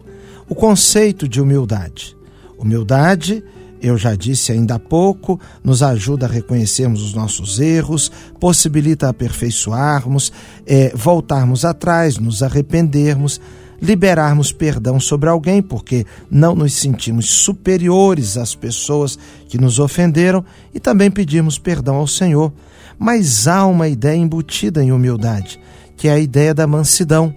o 0.49 0.55
conceito 0.55 1.29
de 1.29 1.41
humildade. 1.41 2.17
Humildade, 2.57 3.45
eu 3.83 3.99
já 3.99 4.15
disse 4.15 4.53
ainda 4.53 4.77
há 4.77 4.79
pouco, 4.79 5.39
nos 5.63 5.83
ajuda 5.83 6.25
a 6.25 6.29
reconhecermos 6.29 7.03
os 7.03 7.13
nossos 7.13 7.61
erros, 7.61 8.11
possibilita 8.41 9.09
aperfeiçoarmos, 9.09 10.33
é, 10.67 10.91
voltarmos 10.95 11.65
atrás, 11.65 12.17
nos 12.17 12.43
arrependermos 12.43 13.41
liberarmos 13.81 14.53
perdão 14.53 14.99
sobre 14.99 15.29
alguém, 15.29 15.63
porque 15.63 16.07
não 16.31 16.55
nos 16.55 16.75
sentimos 16.75 17.29
superiores 17.29 18.37
às 18.37 18.55
pessoas 18.55 19.19
que 19.49 19.59
nos 19.59 19.79
ofenderam 19.79 20.45
e 20.73 20.81
também 20.81 21.11
pedimos 21.11 21.59
perdão 21.59 21.97
ao 21.97 22.07
Senhor. 22.07 22.53
Mas 22.99 23.49
há 23.49 23.67
uma 23.67 23.89
ideia 23.89 24.17
embutida 24.17 24.83
em 24.83 24.93
humildade, 24.93 25.61
que 25.97 26.09
é 26.09 26.13
a 26.13 26.19
ideia 26.19 26.55
da 26.55 26.67
mansidão. 26.67 27.35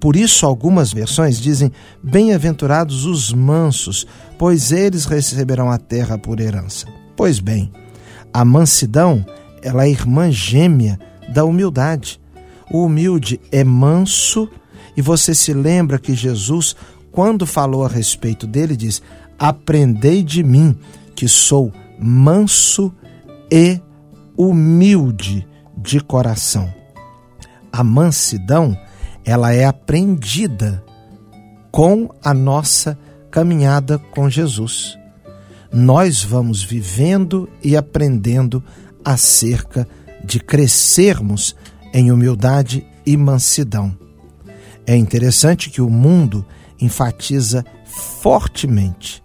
Por 0.00 0.14
isso, 0.14 0.46
algumas 0.46 0.92
versões 0.92 1.40
dizem: 1.40 1.72
Bem-aventurados 2.02 3.04
os 3.04 3.32
mansos, 3.32 4.06
pois 4.38 4.70
eles 4.70 5.04
receberão 5.04 5.70
a 5.70 5.78
terra 5.78 6.16
por 6.16 6.38
herança. 6.40 6.86
Pois 7.16 7.40
bem, 7.40 7.72
a 8.32 8.44
mansidão 8.44 9.24
ela 9.62 9.84
é 9.84 9.90
irmã 9.90 10.30
gêmea 10.30 10.98
da 11.28 11.44
humildade. 11.44 12.20
O 12.70 12.84
humilde 12.84 13.40
é 13.50 13.64
manso 13.64 14.48
e 14.96 15.02
você 15.02 15.34
se 15.34 15.52
lembra 15.52 15.98
que 15.98 16.14
Jesus, 16.14 16.74
quando 17.12 17.46
falou 17.46 17.84
a 17.84 17.88
respeito 17.88 18.46
dele, 18.46 18.76
diz: 18.76 19.02
Aprendei 19.38 20.22
de 20.22 20.42
mim, 20.42 20.76
que 21.14 21.28
sou 21.28 21.72
manso 21.98 22.92
e 23.50 23.80
humilde 24.36 25.46
de 25.76 26.00
coração. 26.00 26.72
A 27.72 27.82
mansidão, 27.84 28.76
ela 29.24 29.52
é 29.52 29.64
aprendida 29.64 30.82
com 31.70 32.08
a 32.22 32.32
nossa 32.32 32.98
caminhada 33.30 33.98
com 33.98 34.28
Jesus. 34.28 34.98
Nós 35.72 36.22
vamos 36.22 36.62
vivendo 36.62 37.48
e 37.62 37.76
aprendendo 37.76 38.62
acerca 39.04 39.86
de 40.24 40.40
crescermos 40.40 41.54
em 41.92 42.10
humildade 42.10 42.86
e 43.04 43.16
mansidão. 43.16 44.07
É 44.88 44.96
interessante 44.96 45.68
que 45.68 45.82
o 45.82 45.90
mundo 45.90 46.46
enfatiza 46.80 47.62
fortemente 47.84 49.22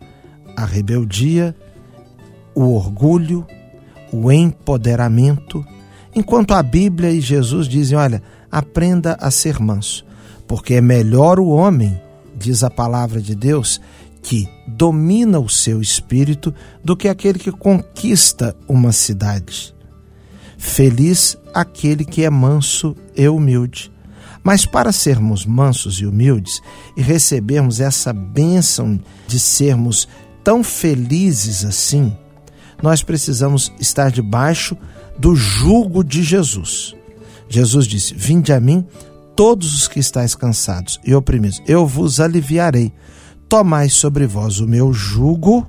a 0.58 0.66
rebeldia, 0.66 1.56
o 2.54 2.76
orgulho, 2.76 3.48
o 4.12 4.30
empoderamento, 4.30 5.66
enquanto 6.14 6.54
a 6.54 6.62
Bíblia 6.62 7.12
e 7.12 7.22
Jesus 7.22 7.66
dizem: 7.66 7.98
olha, 7.98 8.22
aprenda 8.52 9.18
a 9.22 9.32
ser 9.32 9.58
manso, 9.58 10.06
porque 10.46 10.74
é 10.74 10.82
melhor 10.82 11.40
o 11.40 11.48
homem, 11.48 11.98
diz 12.36 12.62
a 12.62 12.70
palavra 12.70 13.22
de 13.22 13.34
Deus, 13.34 13.80
que 14.22 14.50
domina 14.68 15.40
o 15.40 15.48
seu 15.48 15.82
espírito 15.82 16.54
do 16.84 16.98
que 16.98 17.08
aquele 17.08 17.40
que 17.40 17.54
conquista 17.54 18.54
uma 18.68 18.92
cidade. 18.92 19.74
Feliz 20.58 21.38
aquele 21.54 22.04
que 22.04 22.26
é 22.26 22.30
manso 22.30 22.98
e 23.16 23.30
humilde. 23.30 23.93
Mas 24.44 24.66
para 24.66 24.92
sermos 24.92 25.46
mansos 25.46 26.00
e 26.00 26.06
humildes 26.06 26.62
e 26.98 27.02
recebermos 27.02 27.80
essa 27.80 28.12
bênção 28.12 29.00
de 29.28 29.40
sermos 29.40 30.08
tão 30.44 30.64
felizes 30.64 31.64
assim, 31.64 32.16
nós 32.82 33.02
precisamos 33.02 33.72
estar 33.80 34.12
debaixo 34.12 34.78
do 35.18 35.36
jugo 35.36 36.04
de 36.04 36.22
Jesus. 36.22 36.94
Jesus 37.48 37.88
disse: 37.88 38.14
Vinde 38.14 38.52
a 38.52 38.60
mim, 38.60 38.86
todos 39.36 39.74
os 39.74 39.88
que 39.88 40.00
estáis 40.00 40.36
cansados 40.36 41.00
e 41.06 41.16
oprimidos, 41.16 41.62
eu 41.66 41.88
vos 41.88 42.20
aliviarei. 42.20 42.92
Tomai 43.48 43.88
sobre 43.88 44.26
vós 44.26 44.60
o 44.60 44.68
meu 44.68 44.92
jugo, 44.92 45.66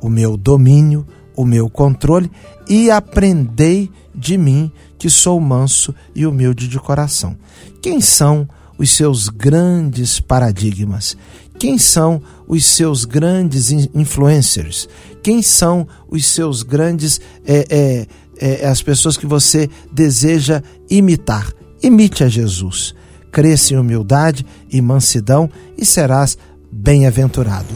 o 0.00 0.08
meu 0.08 0.36
domínio, 0.36 1.06
o 1.36 1.44
meu 1.44 1.68
controle 1.68 2.30
e 2.68 2.90
aprendei 2.90 3.90
de 4.14 4.38
mim, 4.38 4.72
que 4.98 5.10
sou 5.10 5.38
manso 5.38 5.94
e 6.14 6.26
humilde 6.26 6.66
de 6.66 6.78
coração. 6.78 7.36
Quem 7.82 8.00
são 8.00 8.48
os 8.78 8.90
seus 8.90 9.28
grandes 9.28 10.18
paradigmas? 10.18 11.16
Quem 11.58 11.78
são 11.78 12.22
os 12.46 12.64
seus 12.64 13.04
grandes 13.04 13.70
influencers? 13.70 14.88
Quem 15.22 15.42
são 15.42 15.86
os 16.08 16.26
seus 16.26 16.62
grandes 16.62 17.20
é, 17.46 17.66
é, 17.68 18.06
é, 18.38 18.66
as 18.66 18.82
pessoas 18.82 19.16
que 19.16 19.26
você 19.26 19.68
deseja 19.92 20.62
imitar? 20.88 21.52
Imite 21.82 22.24
a 22.24 22.28
Jesus. 22.28 22.94
Cresça 23.30 23.74
em 23.74 23.76
humildade 23.76 24.46
e 24.70 24.80
mansidão 24.80 25.50
e 25.76 25.84
serás 25.84 26.38
bem-aventurado. 26.70 27.74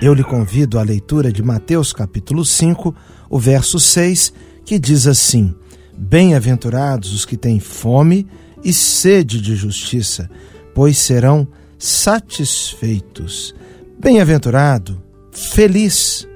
Eu 0.00 0.12
lhe 0.12 0.22
convido 0.22 0.78
à 0.78 0.82
leitura 0.82 1.32
de 1.32 1.42
Mateus 1.42 1.90
capítulo 1.90 2.44
5, 2.44 2.94
o 3.30 3.38
verso 3.38 3.80
6, 3.80 4.32
que 4.64 4.78
diz 4.78 5.06
assim: 5.06 5.54
Bem-aventurados 5.96 7.14
os 7.14 7.24
que 7.24 7.36
têm 7.36 7.58
fome 7.58 8.26
e 8.62 8.74
sede 8.74 9.40
de 9.40 9.56
justiça, 9.56 10.28
pois 10.74 10.98
serão 10.98 11.48
satisfeitos. 11.78 13.54
Bem-aventurado, 13.98 15.02
feliz, 15.32 16.28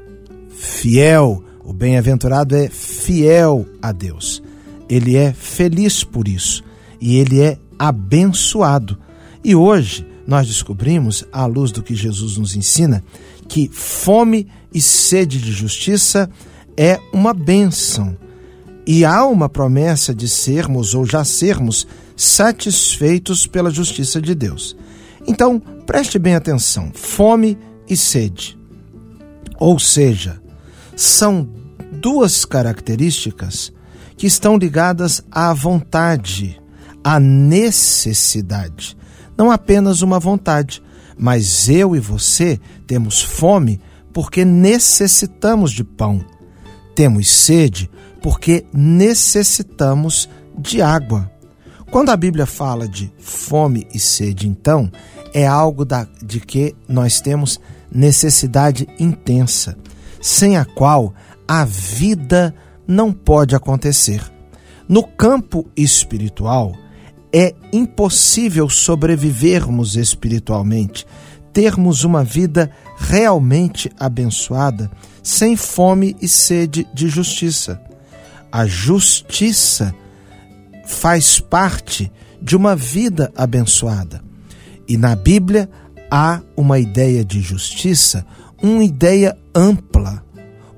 fiel. 0.49 1.45
O 1.63 1.75
bem-aventurado 1.75 2.57
é 2.57 2.69
fiel 2.69 3.67
a 3.83 3.93
Deus. 3.93 4.43
Ele 4.89 5.17
é 5.17 5.35
feliz 5.35 6.03
por 6.03 6.27
isso 6.27 6.65
e 6.99 7.17
ele 7.17 7.41
é 7.41 7.59
abençoado. 7.79 8.99
E 9.45 9.55
hoje 9.55 10.07
nós 10.27 10.47
descobrimos, 10.47 11.25
à 11.33 11.45
luz 11.45 11.73
do 11.73 11.83
que 11.83 11.95
Jesus 11.95 12.37
nos 12.37 12.55
ensina, 12.55 13.03
que 13.51 13.69
fome 13.69 14.47
e 14.73 14.81
sede 14.81 15.41
de 15.41 15.51
justiça 15.51 16.31
é 16.77 17.01
uma 17.13 17.35
bênção. 17.35 18.17
E 18.87 19.05
há 19.05 19.27
uma 19.27 19.49
promessa 19.49 20.15
de 20.15 20.29
sermos 20.29 20.95
ou 20.95 21.05
já 21.05 21.25
sermos 21.25 21.85
satisfeitos 22.17 23.49
pela 23.49 23.69
justiça 23.69 24.21
de 24.21 24.37
Deus. 24.37 24.77
Então, 25.27 25.59
preste 25.85 26.17
bem 26.17 26.37
atenção: 26.37 26.93
fome 26.95 27.59
e 27.89 27.97
sede. 27.97 28.57
Ou 29.59 29.81
seja, 29.81 30.41
são 30.95 31.49
duas 31.93 32.45
características 32.45 33.73
que 34.17 34.29
estão 34.29 34.57
ligadas 34.57 35.25
à 35.29 35.53
vontade, 35.53 36.63
à 37.03 37.19
necessidade 37.19 38.97
não 39.41 39.51
apenas 39.51 40.03
uma 40.03 40.21
vontade, 40.21 40.83
mas 41.21 41.69
eu 41.69 41.95
e 41.95 42.01
você 42.01 42.59
temos 42.87 43.21
fome 43.21 43.79
porque 44.11 44.43
necessitamos 44.43 45.71
de 45.71 45.85
pão. 45.85 46.25
Temos 46.95 47.29
sede 47.29 47.91
porque 48.23 48.65
necessitamos 48.73 50.31
de 50.59 50.81
água. 50.81 51.31
Quando 51.91 52.09
a 52.09 52.17
Bíblia 52.17 52.47
fala 52.47 52.89
de 52.89 53.13
fome 53.19 53.87
e 53.93 53.99
sede, 53.99 54.49
então, 54.49 54.91
é 55.35 55.47
algo 55.47 55.85
da, 55.85 56.09
de 56.23 56.41
que 56.41 56.75
nós 56.89 57.21
temos 57.21 57.61
necessidade 57.93 58.89
intensa, 58.99 59.77
sem 60.23 60.57
a 60.57 60.65
qual 60.65 61.13
a 61.47 61.67
vida 61.67 62.55
não 62.87 63.13
pode 63.13 63.55
acontecer. 63.55 64.23
No 64.89 65.03
campo 65.03 65.69
espiritual, 65.77 66.75
é 67.33 67.55
impossível 67.73 68.69
sobrevivermos 68.69 69.97
espiritualmente, 69.97 71.07
termos 71.53 72.05
uma 72.05 72.25
vida 72.25 72.71
realmente 72.97 73.91
abençoada, 73.99 74.91
sem 75.23 75.57
fome 75.57 76.17
e 76.21 76.29
sede 76.29 76.87
de 76.93 77.09
justiça. 77.09 77.81
A 78.51 78.67
justiça 78.67 79.95
faz 80.85 81.39
parte 81.39 82.11
de 82.43 82.57
uma 82.57 82.75
vida 82.75 83.33
abençoada. 83.37 84.23
E 84.89 84.97
na 84.97 85.15
Bíblia 85.15 85.71
há 86.11 86.41
uma 86.57 86.79
ideia 86.79 87.25
de 87.25 87.41
justiça, 87.41 88.27
uma 88.61 88.83
ideia 88.83 89.39
ampla, 89.55 90.25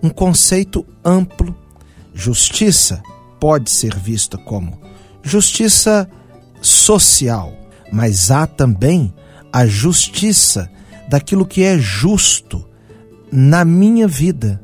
um 0.02 0.10
conceito 0.10 0.84
amplo. 1.04 1.56
Justiça 2.12 3.02
pode 3.40 3.70
ser 3.70 3.96
vista 3.96 4.36
como 4.36 4.82
justiça 5.22 6.08
social, 6.62 7.52
mas 7.92 8.30
há 8.30 8.46
também 8.46 9.12
a 9.52 9.66
justiça 9.66 10.70
daquilo 11.08 11.44
que 11.44 11.62
é 11.62 11.78
justo 11.78 12.66
na 13.30 13.64
minha 13.64 14.08
vida. 14.08 14.62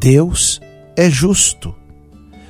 Deus 0.00 0.60
é 0.96 1.08
justo. 1.08 1.74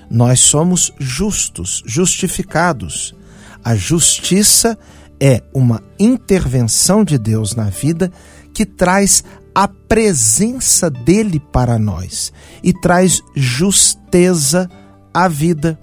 Nós 0.09 0.41
somos 0.41 0.93
justos, 0.99 1.83
justificados. 1.85 3.15
A 3.63 3.75
justiça 3.75 4.79
é 5.21 5.43
uma 5.53 5.83
intervenção 5.99 7.05
de 7.05 7.19
Deus 7.19 7.55
na 7.55 7.65
vida 7.65 8.13
que 8.53 8.65
traz 8.65 9.25
a 9.55 9.69
presença 9.69 10.91
dele 10.91 11.41
para 11.41 11.79
nós 11.79 12.33
e 12.63 12.73
traz 12.73 13.23
justeza 13.35 14.69
à 15.13 15.29
vida 15.29 15.79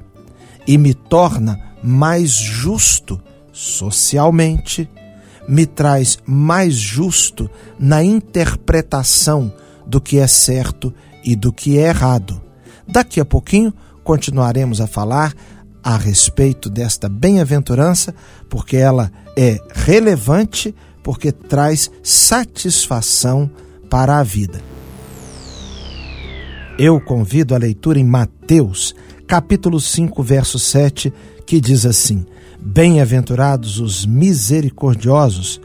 e 0.68 0.78
me 0.78 0.94
torna 0.94 1.71
mais 1.84 2.32
justo 2.32 3.22
socialmente, 3.52 4.90
me 5.48 5.66
traz 5.66 6.20
mais 6.26 6.76
justo 6.76 7.50
na 7.80 8.04
interpretação 8.04 9.54
do 9.86 10.00
que 10.00 10.20
é 10.20 10.28
certo 10.28 10.94
e 11.24 11.36
do 11.36 11.52
que 11.52 11.78
é 11.78 11.90
errado. 11.90 12.42
Daqui 12.88 13.20
a 13.20 13.26
pouquinho 13.26 13.74
continuaremos 14.04 14.80
a 14.82 14.88
falar 14.88 15.34
a 15.84 15.98
respeito 15.98 16.70
desta 16.70 17.10
bem-aventurança, 17.10 18.14
porque 18.50 18.78
ela 18.78 19.12
é 19.36 19.60
relevante, 19.74 20.76
porque 21.04 21.32
traz 21.32 21.90
satisfação 22.04 23.50
para 23.90 24.20
a 24.20 24.24
vida. 24.24 24.62
Eu 26.78 27.00
convido 27.02 27.54
a 27.54 27.58
leitura 27.58 28.00
em 28.00 28.04
Mateus, 28.04 28.96
capítulo 29.28 29.80
5, 29.80 30.24
verso 30.24 30.58
7, 30.58 31.14
que 31.52 31.60
diz 31.60 31.86
assim: 31.86 32.26
Bem-aventurados 32.62 33.78
os 33.78 34.06
misericordiosos, 34.06 35.60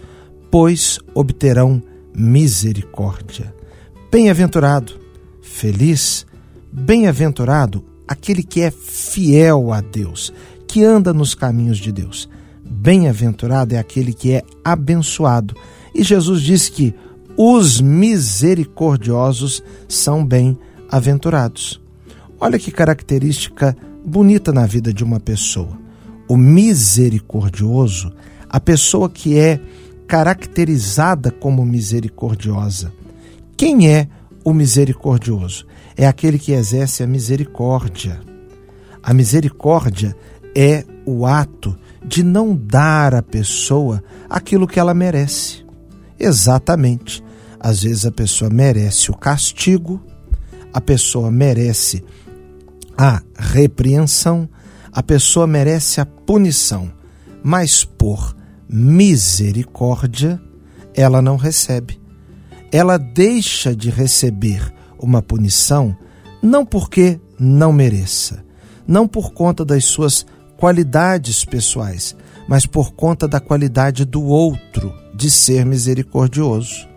pois 0.50 0.98
obterão 1.14 1.80
misericórdia. 2.12 3.54
Bem-aventurado, 4.10 4.94
feliz, 5.40 6.26
bem-aventurado 6.72 7.84
aquele 8.08 8.42
que 8.42 8.62
é 8.62 8.72
fiel 8.72 9.72
a 9.72 9.80
Deus, 9.80 10.32
que 10.66 10.82
anda 10.82 11.14
nos 11.14 11.36
caminhos 11.36 11.78
de 11.78 11.92
Deus. 11.92 12.28
Bem-aventurado 12.68 13.76
é 13.76 13.78
aquele 13.78 14.12
que 14.12 14.32
é 14.32 14.42
abençoado. 14.64 15.54
E 15.94 16.02
Jesus 16.02 16.42
diz 16.42 16.68
que 16.68 16.96
os 17.36 17.80
misericordiosos 17.80 19.62
são 19.88 20.26
bem-aventurados. 20.26 21.80
Olha 22.40 22.58
que 22.58 22.72
característica 22.72 23.76
bonita 24.06 24.52
na 24.52 24.64
vida 24.64 24.92
de 24.92 25.02
uma 25.02 25.18
pessoa. 25.18 25.76
O 26.28 26.36
misericordioso, 26.36 28.12
a 28.48 28.60
pessoa 28.60 29.10
que 29.10 29.36
é 29.36 29.60
caracterizada 30.06 31.32
como 31.32 31.66
misericordiosa. 31.66 32.92
Quem 33.56 33.90
é 33.90 34.08
o 34.44 34.54
misericordioso? 34.54 35.66
É 35.96 36.06
aquele 36.06 36.38
que 36.38 36.52
exerce 36.52 37.02
a 37.02 37.06
misericórdia. 37.06 38.20
A 39.02 39.12
misericórdia 39.12 40.16
é 40.54 40.84
o 41.04 41.26
ato 41.26 41.76
de 42.04 42.22
não 42.22 42.54
dar 42.54 43.12
à 43.12 43.22
pessoa 43.22 44.02
aquilo 44.30 44.68
que 44.68 44.78
ela 44.78 44.94
merece. 44.94 45.64
Exatamente. 46.18 47.24
Às 47.58 47.82
vezes 47.82 48.06
a 48.06 48.12
pessoa 48.12 48.48
merece 48.48 49.10
o 49.10 49.16
castigo, 49.16 50.00
a 50.72 50.80
pessoa 50.80 51.30
merece 51.30 52.04
a 52.96 53.20
repreensão, 53.38 54.48
a 54.90 55.02
pessoa 55.02 55.46
merece 55.46 56.00
a 56.00 56.06
punição, 56.06 56.90
mas 57.42 57.84
por 57.84 58.34
misericórdia 58.68 60.40
ela 60.94 61.20
não 61.20 61.36
recebe. 61.36 62.00
Ela 62.72 62.96
deixa 62.96 63.76
de 63.76 63.90
receber 63.90 64.72
uma 64.98 65.22
punição 65.22 65.96
não 66.42 66.64
porque 66.64 67.20
não 67.38 67.72
mereça, 67.72 68.44
não 68.86 69.06
por 69.06 69.32
conta 69.32 69.64
das 69.64 69.84
suas 69.84 70.24
qualidades 70.56 71.44
pessoais, 71.44 72.16
mas 72.48 72.64
por 72.64 72.92
conta 72.92 73.28
da 73.28 73.40
qualidade 73.40 74.04
do 74.04 74.24
outro 74.24 74.92
de 75.14 75.30
ser 75.30 75.66
misericordioso. 75.66 76.88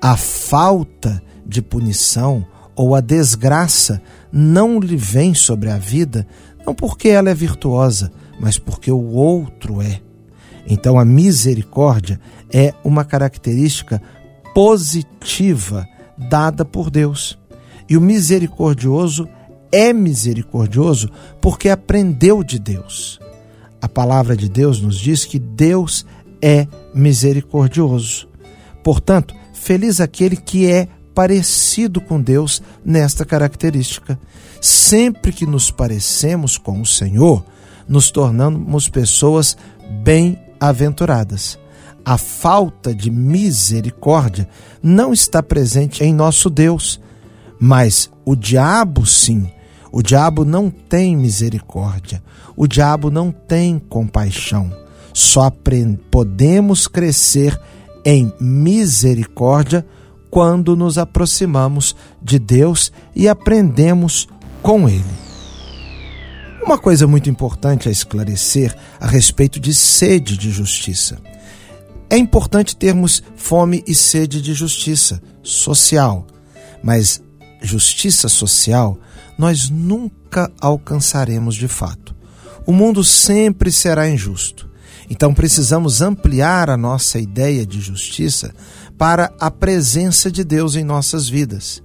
A 0.00 0.16
falta 0.16 1.22
de 1.44 1.60
punição 1.60 2.46
ou 2.74 2.94
a 2.94 3.00
desgraça 3.00 4.00
não 4.38 4.78
lhe 4.78 4.98
vem 4.98 5.32
sobre 5.32 5.70
a 5.70 5.78
vida, 5.78 6.26
não 6.66 6.74
porque 6.74 7.08
ela 7.08 7.30
é 7.30 7.34
virtuosa, 7.34 8.12
mas 8.38 8.58
porque 8.58 8.92
o 8.92 9.12
outro 9.12 9.80
é. 9.80 10.02
Então 10.68 10.98
a 10.98 11.06
misericórdia 11.06 12.20
é 12.52 12.74
uma 12.84 13.02
característica 13.02 14.02
positiva 14.54 15.88
dada 16.18 16.66
por 16.66 16.90
Deus. 16.90 17.38
E 17.88 17.96
o 17.96 18.00
misericordioso 18.00 19.26
é 19.72 19.90
misericordioso 19.90 21.10
porque 21.40 21.70
aprendeu 21.70 22.44
de 22.44 22.58
Deus. 22.58 23.18
A 23.80 23.88
palavra 23.88 24.36
de 24.36 24.50
Deus 24.50 24.82
nos 24.82 24.98
diz 24.98 25.24
que 25.24 25.38
Deus 25.38 26.04
é 26.42 26.68
misericordioso. 26.94 28.28
Portanto, 28.84 29.34
feliz 29.54 29.98
aquele 29.98 30.36
que 30.36 30.70
é 30.70 30.88
parecido 31.16 31.98
com 31.98 32.20
Deus 32.20 32.62
nesta 32.84 33.24
característica. 33.24 34.20
Sempre 34.60 35.32
que 35.32 35.46
nos 35.46 35.70
parecemos 35.70 36.58
com 36.58 36.78
o 36.78 36.84
Senhor, 36.84 37.42
nos 37.88 38.10
tornamos 38.10 38.90
pessoas 38.90 39.56
bem-aventuradas. 40.02 41.58
A 42.04 42.18
falta 42.18 42.94
de 42.94 43.10
misericórdia 43.10 44.46
não 44.82 45.10
está 45.10 45.42
presente 45.42 46.04
em 46.04 46.12
nosso 46.12 46.50
Deus, 46.50 47.00
mas 47.58 48.10
o 48.22 48.36
diabo 48.36 49.06
sim. 49.06 49.50
O 49.90 50.02
diabo 50.02 50.44
não 50.44 50.68
tem 50.68 51.16
misericórdia. 51.16 52.22
O 52.54 52.66
diabo 52.66 53.10
não 53.10 53.32
tem 53.32 53.78
compaixão. 53.78 54.70
Só 55.14 55.50
podemos 56.10 56.86
crescer 56.86 57.58
em 58.04 58.30
misericórdia 58.38 59.84
quando 60.36 60.76
nos 60.76 60.98
aproximamos 60.98 61.96
de 62.20 62.38
Deus 62.38 62.92
e 63.14 63.26
aprendemos 63.26 64.28
com 64.60 64.86
Ele. 64.86 65.02
Uma 66.62 66.76
coisa 66.76 67.06
muito 67.06 67.30
importante 67.30 67.88
a 67.88 67.90
esclarecer 67.90 68.76
a 69.00 69.06
respeito 69.06 69.58
de 69.58 69.74
sede 69.74 70.36
de 70.36 70.50
justiça. 70.50 71.16
É 72.10 72.18
importante 72.18 72.76
termos 72.76 73.22
fome 73.34 73.82
e 73.86 73.94
sede 73.94 74.42
de 74.42 74.52
justiça 74.52 75.22
social, 75.42 76.26
mas 76.82 77.22
justiça 77.62 78.28
social 78.28 78.98
nós 79.38 79.70
nunca 79.70 80.52
alcançaremos 80.60 81.54
de 81.54 81.66
fato. 81.66 82.14
O 82.66 82.72
mundo 82.72 83.02
sempre 83.02 83.72
será 83.72 84.06
injusto. 84.06 84.68
Então 85.08 85.32
precisamos 85.32 86.02
ampliar 86.02 86.68
a 86.68 86.76
nossa 86.76 87.18
ideia 87.18 87.64
de 87.64 87.80
justiça 87.80 88.52
para 88.98 89.32
a 89.38 89.50
presença 89.50 90.30
de 90.30 90.42
Deus 90.42 90.74
em 90.74 90.84
nossas 90.84 91.28
vidas. 91.28 91.82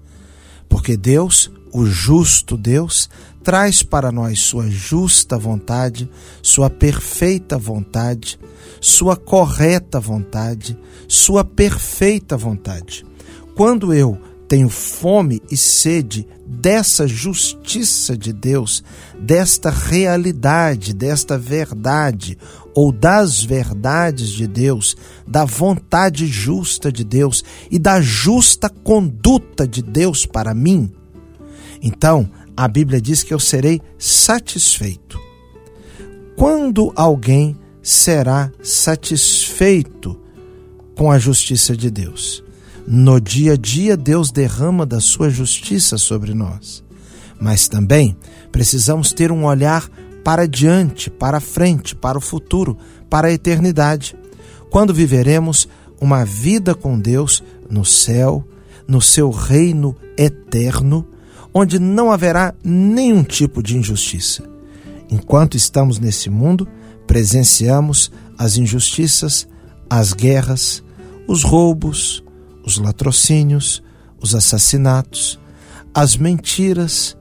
Porque 0.69 0.95
Deus, 0.95 1.51
o 1.73 1.85
justo 1.85 2.55
Deus, 2.55 3.09
traz 3.43 3.83
para 3.83 4.11
nós 4.11 4.39
sua 4.39 4.69
justa 4.69 5.37
vontade, 5.37 6.09
sua 6.41 6.69
perfeita 6.69 7.57
vontade, 7.57 8.39
sua 8.79 9.15
correta 9.15 9.99
vontade, 9.99 10.77
sua 11.07 11.43
perfeita 11.43 12.37
vontade. 12.37 13.05
Quando 13.55 13.93
eu 13.93 14.17
tenho 14.51 14.67
fome 14.67 15.41
e 15.49 15.55
sede 15.55 16.27
dessa 16.45 17.07
justiça 17.07 18.17
de 18.17 18.33
Deus, 18.33 18.83
desta 19.17 19.69
realidade, 19.69 20.93
desta 20.93 21.37
verdade, 21.37 22.37
ou 22.75 22.91
das 22.91 23.41
verdades 23.41 24.27
de 24.27 24.45
Deus, 24.47 24.97
da 25.25 25.45
vontade 25.45 26.27
justa 26.27 26.91
de 26.91 27.05
Deus 27.05 27.45
e 27.71 27.79
da 27.79 28.01
justa 28.01 28.67
conduta 28.67 29.65
de 29.65 29.81
Deus 29.81 30.25
para 30.25 30.53
mim, 30.53 30.91
então 31.81 32.29
a 32.57 32.67
Bíblia 32.67 32.99
diz 32.99 33.23
que 33.23 33.33
eu 33.33 33.39
serei 33.39 33.79
satisfeito. 33.97 35.17
Quando 36.35 36.91
alguém 36.97 37.57
será 37.81 38.51
satisfeito 38.61 40.19
com 40.93 41.09
a 41.09 41.17
justiça 41.17 41.73
de 41.73 41.89
Deus? 41.89 42.43
No 42.93 43.21
dia 43.21 43.53
a 43.53 43.55
dia, 43.55 43.95
Deus 43.95 44.31
derrama 44.31 44.85
da 44.85 44.99
sua 44.99 45.29
justiça 45.29 45.97
sobre 45.97 46.33
nós. 46.33 46.83
Mas 47.39 47.69
também 47.69 48.17
precisamos 48.51 49.13
ter 49.13 49.31
um 49.31 49.45
olhar 49.45 49.89
para 50.25 50.45
diante, 50.45 51.09
para 51.09 51.39
frente, 51.39 51.95
para 51.95 52.17
o 52.17 52.21
futuro, 52.21 52.77
para 53.09 53.29
a 53.29 53.31
eternidade. 53.31 54.13
Quando 54.69 54.93
viveremos 54.93 55.69
uma 56.01 56.25
vida 56.25 56.75
com 56.75 56.99
Deus 56.99 57.41
no 57.69 57.85
céu, 57.85 58.45
no 58.85 59.01
seu 59.01 59.29
reino 59.29 59.95
eterno, 60.17 61.07
onde 61.53 61.79
não 61.79 62.11
haverá 62.11 62.53
nenhum 62.61 63.23
tipo 63.23 63.63
de 63.63 63.77
injustiça. 63.77 64.43
Enquanto 65.09 65.55
estamos 65.55 65.97
nesse 65.97 66.29
mundo, 66.29 66.67
presenciamos 67.07 68.11
as 68.37 68.57
injustiças, 68.57 69.47
as 69.89 70.11
guerras, 70.11 70.83
os 71.25 71.41
roubos, 71.41 72.21
os 72.65 72.77
latrocínios, 72.77 73.83
os 74.19 74.35
assassinatos, 74.35 75.39
as 75.93 76.15
mentiras, 76.15 77.17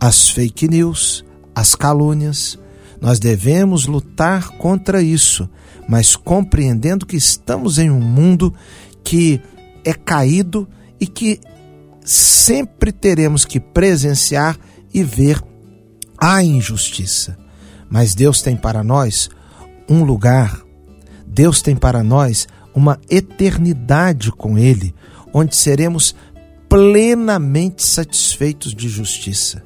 as 0.00 0.28
fake 0.30 0.68
news, 0.68 1.24
as 1.54 1.74
calúnias. 1.74 2.58
Nós 3.00 3.18
devemos 3.18 3.86
lutar 3.86 4.50
contra 4.50 5.02
isso, 5.02 5.48
mas 5.88 6.16
compreendendo 6.16 7.06
que 7.06 7.16
estamos 7.16 7.78
em 7.78 7.90
um 7.90 8.00
mundo 8.00 8.54
que 9.04 9.40
é 9.84 9.92
caído 9.92 10.68
e 11.00 11.06
que 11.06 11.40
sempre 12.04 12.90
teremos 12.92 13.44
que 13.44 13.60
presenciar 13.60 14.58
e 14.92 15.02
ver 15.02 15.42
a 16.16 16.42
injustiça. 16.42 17.38
Mas 17.88 18.14
Deus 18.14 18.42
tem 18.42 18.56
para 18.56 18.82
nós 18.82 19.30
um 19.88 20.04
lugar, 20.04 20.60
Deus 21.26 21.62
tem 21.62 21.76
para 21.76 22.02
nós 22.02 22.46
uma 22.78 23.00
eternidade 23.10 24.30
com 24.30 24.56
Ele, 24.56 24.94
onde 25.34 25.56
seremos 25.56 26.14
plenamente 26.68 27.84
satisfeitos 27.84 28.72
de 28.72 28.88
justiça. 28.88 29.64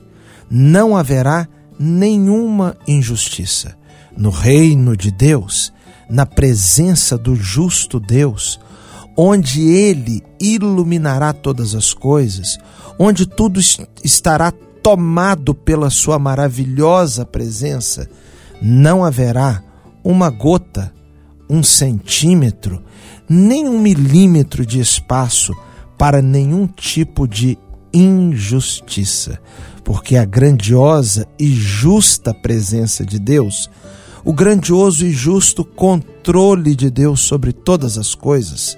Não 0.51 0.97
haverá 0.97 1.47
nenhuma 1.79 2.75
injustiça. 2.89 3.77
No 4.17 4.31
reino 4.31 4.97
de 4.97 5.11
Deus, 5.11 5.73
na 6.09 6.25
presença 6.25 7.19
do 7.19 7.37
justo 7.37 8.01
Deus, 8.01 8.59
onde 9.15 9.61
Ele 9.61 10.23
iluminará 10.41 11.35
todas 11.35 11.75
as 11.75 11.93
coisas, 11.93 12.59
onde 12.99 13.27
tudo 13.27 13.61
estará 14.03 14.51
tomado 14.83 15.55
pela 15.55 15.91
Sua 15.91 16.19
maravilhosa 16.19 17.27
presença, 17.27 18.09
não 18.61 19.05
haverá 19.05 19.63
uma 20.03 20.31
gota, 20.31 20.93
um 21.49 21.63
centímetro, 21.63 22.83
nem 23.33 23.67
um 23.67 23.79
milímetro 23.79 24.67
de 24.67 24.79
espaço 24.79 25.55
para 25.97 26.21
nenhum 26.21 26.67
tipo 26.67 27.27
de 27.27 27.59
injustiça, 27.93 29.41
porque 29.83 30.17
a 30.17 30.25
grandiosa 30.25 31.27
e 31.39 31.51
justa 31.51 32.35
presença 32.35 33.07
de 33.07 33.19
Deus, 33.19 33.71
o 34.23 34.35
grandioso 34.35 35.07
e 35.07 35.13
justo 35.13 35.65
controle 35.65 36.77
de 36.77 36.91
Deus 36.91 37.21
sobre 37.21 37.53
todas 37.53 37.97
as 37.97 38.15
coisas, 38.15 38.77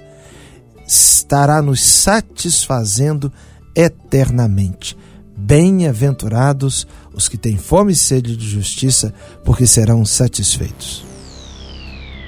estará 0.87 1.61
nos 1.61 1.83
satisfazendo 1.83 3.31
eternamente. 3.75 4.97
Bem-aventurados 5.37 6.87
os 7.13 7.27
que 7.27 7.37
têm 7.37 7.57
fome 7.57 7.91
e 7.91 7.95
sede 7.95 8.37
de 8.37 8.47
justiça, 8.47 9.13
porque 9.43 9.67
serão 9.67 10.05
satisfeitos. 10.05 11.14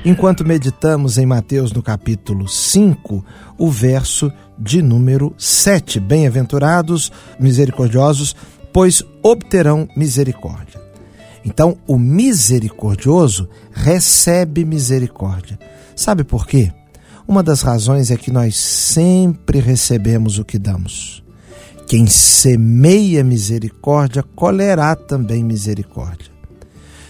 Enquanto 0.09 0.45
meditamos 0.45 1.17
em 1.17 1.25
Mateus 1.25 1.73
no 1.73 1.83
capítulo 1.83 2.47
5, 2.47 3.25
o 3.57 3.69
verso 3.69 4.31
de 4.57 4.81
número 4.81 5.35
7. 5.37 5.99
Bem-aventurados, 5.99 7.11
misericordiosos, 7.37 8.33
pois 8.71 9.03
obterão 9.21 9.85
misericórdia. 9.97 10.81
Então, 11.43 11.77
o 11.85 11.99
misericordioso 11.99 13.49
recebe 13.69 14.63
misericórdia. 14.63 15.59
Sabe 15.93 16.23
por 16.23 16.47
quê? 16.47 16.71
Uma 17.27 17.43
das 17.43 17.61
razões 17.61 18.09
é 18.09 18.15
que 18.15 18.31
nós 18.31 18.55
sempre 18.55 19.59
recebemos 19.59 20.39
o 20.39 20.45
que 20.45 20.57
damos. 20.57 21.21
Quem 21.85 22.07
semeia 22.07 23.25
misericórdia, 23.25 24.23
colherá 24.23 24.95
também 24.95 25.43
misericórdia. 25.43 26.31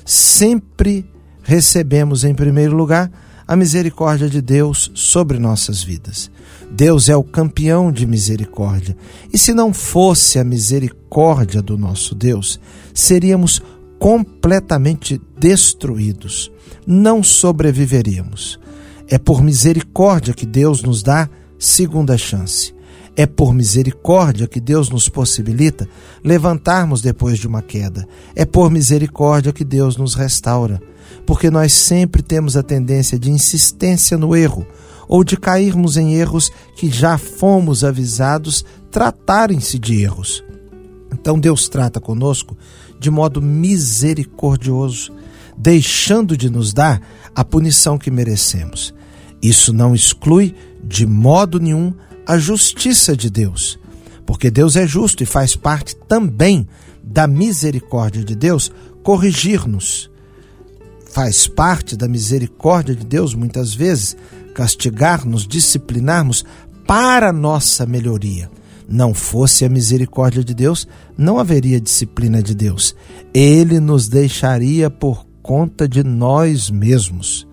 sempre 0.03 1.05
recebemos 1.47 2.25
em 2.25 2.36
primeiro 2.36 2.75
lugar 2.75 3.10
a 3.47 3.55
misericórdia 3.55 4.29
de 4.29 4.41
Deus 4.41 4.91
sobre 4.93 5.39
nossas 5.39 5.81
vidas. 5.81 6.29
Deus 6.69 7.07
é 7.07 7.15
o 7.15 7.23
campeão 7.23 7.89
de 7.89 8.05
misericórdia. 8.05 8.97
E 9.31 9.38
se 9.38 9.53
não 9.53 9.73
fosse 9.73 10.38
a 10.38 10.43
misericórdia 10.43 11.62
do 11.62 11.77
nosso 11.77 12.13
Deus, 12.13 12.60
seríamos 12.93 13.62
completamente 13.97 15.21
destruídos. 15.39 16.51
Não 16.86 17.23
sobreviveríamos. 17.23 18.60
É 19.07 19.17
por 19.17 19.41
misericórdia 19.41 20.33
que 20.33 20.45
Deus 20.45 20.83
nos 20.83 21.01
dá 21.01 21.29
segunda 21.57 22.17
chance. 22.17 22.75
É 23.15 23.25
por 23.25 23.53
misericórdia 23.53 24.49
que 24.49 24.60
Deus 24.60 24.89
nos 24.89 25.07
possibilita 25.07 25.88
levantarmos 26.21 27.01
depois 27.01 27.39
de 27.39 27.47
uma 27.47 27.62
queda. 27.62 28.05
É 28.36 28.43
por 28.43 28.69
misericórdia 28.69 29.53
que 29.53 29.63
Deus 29.63 29.95
nos 29.95 30.13
restaura. 30.13 30.81
Porque 31.25 31.49
nós 31.49 31.73
sempre 31.73 32.21
temos 32.21 32.55
a 32.55 32.63
tendência 32.63 33.17
de 33.19 33.29
insistência 33.31 34.17
no 34.17 34.35
erro 34.35 34.65
ou 35.07 35.23
de 35.23 35.37
cairmos 35.37 35.97
em 35.97 36.13
erros 36.13 36.51
que 36.75 36.89
já 36.89 37.17
fomos 37.17 37.83
avisados 37.83 38.65
tratarem-se 38.91 39.79
de 39.79 40.01
erros. 40.01 40.43
Então 41.11 41.39
Deus 41.39 41.69
trata 41.69 41.99
conosco 41.99 42.57
de 42.99 43.09
modo 43.09 43.41
misericordioso, 43.41 45.13
deixando 45.57 46.35
de 46.35 46.49
nos 46.49 46.73
dar 46.73 47.01
a 47.35 47.43
punição 47.45 47.97
que 47.97 48.11
merecemos. 48.11 48.93
Isso 49.41 49.71
não 49.71 49.93
exclui 49.93 50.55
de 50.83 51.05
modo 51.05 51.59
nenhum 51.59 51.93
a 52.25 52.37
justiça 52.37 53.15
de 53.15 53.29
Deus, 53.29 53.79
porque 54.25 54.49
Deus 54.49 54.75
é 54.75 54.85
justo 54.85 55.23
e 55.23 55.25
faz 55.25 55.55
parte 55.55 55.95
também 55.95 56.67
da 57.03 57.27
misericórdia 57.27 58.23
de 58.23 58.35
Deus 58.35 58.71
corrigir-nos. 59.03 60.09
Faz 61.17 61.47
parte 61.47 61.97
da 61.97 62.08
misericórdia 62.08 62.93
de 62.93 63.03
Deus, 63.03 63.34
muitas 63.34 63.73
vezes, 63.73 64.15
castigar-nos, 64.53 65.47
disciplinarmos 65.47 66.45
para 66.86 67.34
nossa 67.34 67.88
melhoria. 67.88 68.51
Não 68.88 69.15
fosse 69.15 69.65
a 69.65 69.69
misericórdia 69.69 70.43
de 70.43 70.53
Deus, 70.53 70.88
não 71.17 71.39
haveria 71.39 71.82
disciplina 71.82 72.39
de 72.43 72.53
Deus. 72.53 72.95
Ele 73.34 73.80
nos 73.80 74.08
deixaria 74.08 74.91
por 74.91 75.25
conta 75.41 75.88
de 75.88 76.03
nós 76.03 76.69
mesmos. 76.69 77.47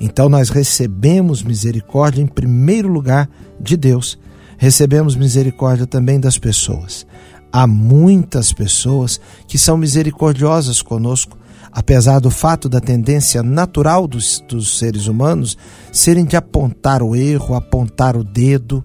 Então 0.00 0.28
nós 0.28 0.48
recebemos 0.48 1.40
misericórdia 1.40 2.20
em 2.20 2.26
primeiro 2.26 2.88
lugar 2.88 3.30
de 3.60 3.76
Deus. 3.76 4.18
Recebemos 4.56 5.14
misericórdia 5.14 5.86
também 5.86 6.18
das 6.18 6.36
pessoas. 6.36 7.06
Há 7.52 7.64
muitas 7.64 8.52
pessoas 8.52 9.20
que 9.46 9.56
são 9.56 9.76
misericordiosas 9.78 10.82
conosco, 10.82 11.38
apesar 11.78 12.18
do 12.18 12.28
fato 12.28 12.68
da 12.68 12.80
tendência 12.80 13.40
natural 13.40 14.08
dos, 14.08 14.42
dos 14.48 14.80
seres 14.80 15.06
humanos 15.06 15.56
serem 15.92 16.24
de 16.24 16.36
apontar 16.36 17.04
o 17.04 17.14
erro, 17.14 17.54
apontar 17.54 18.16
o 18.16 18.24
dedo, 18.24 18.84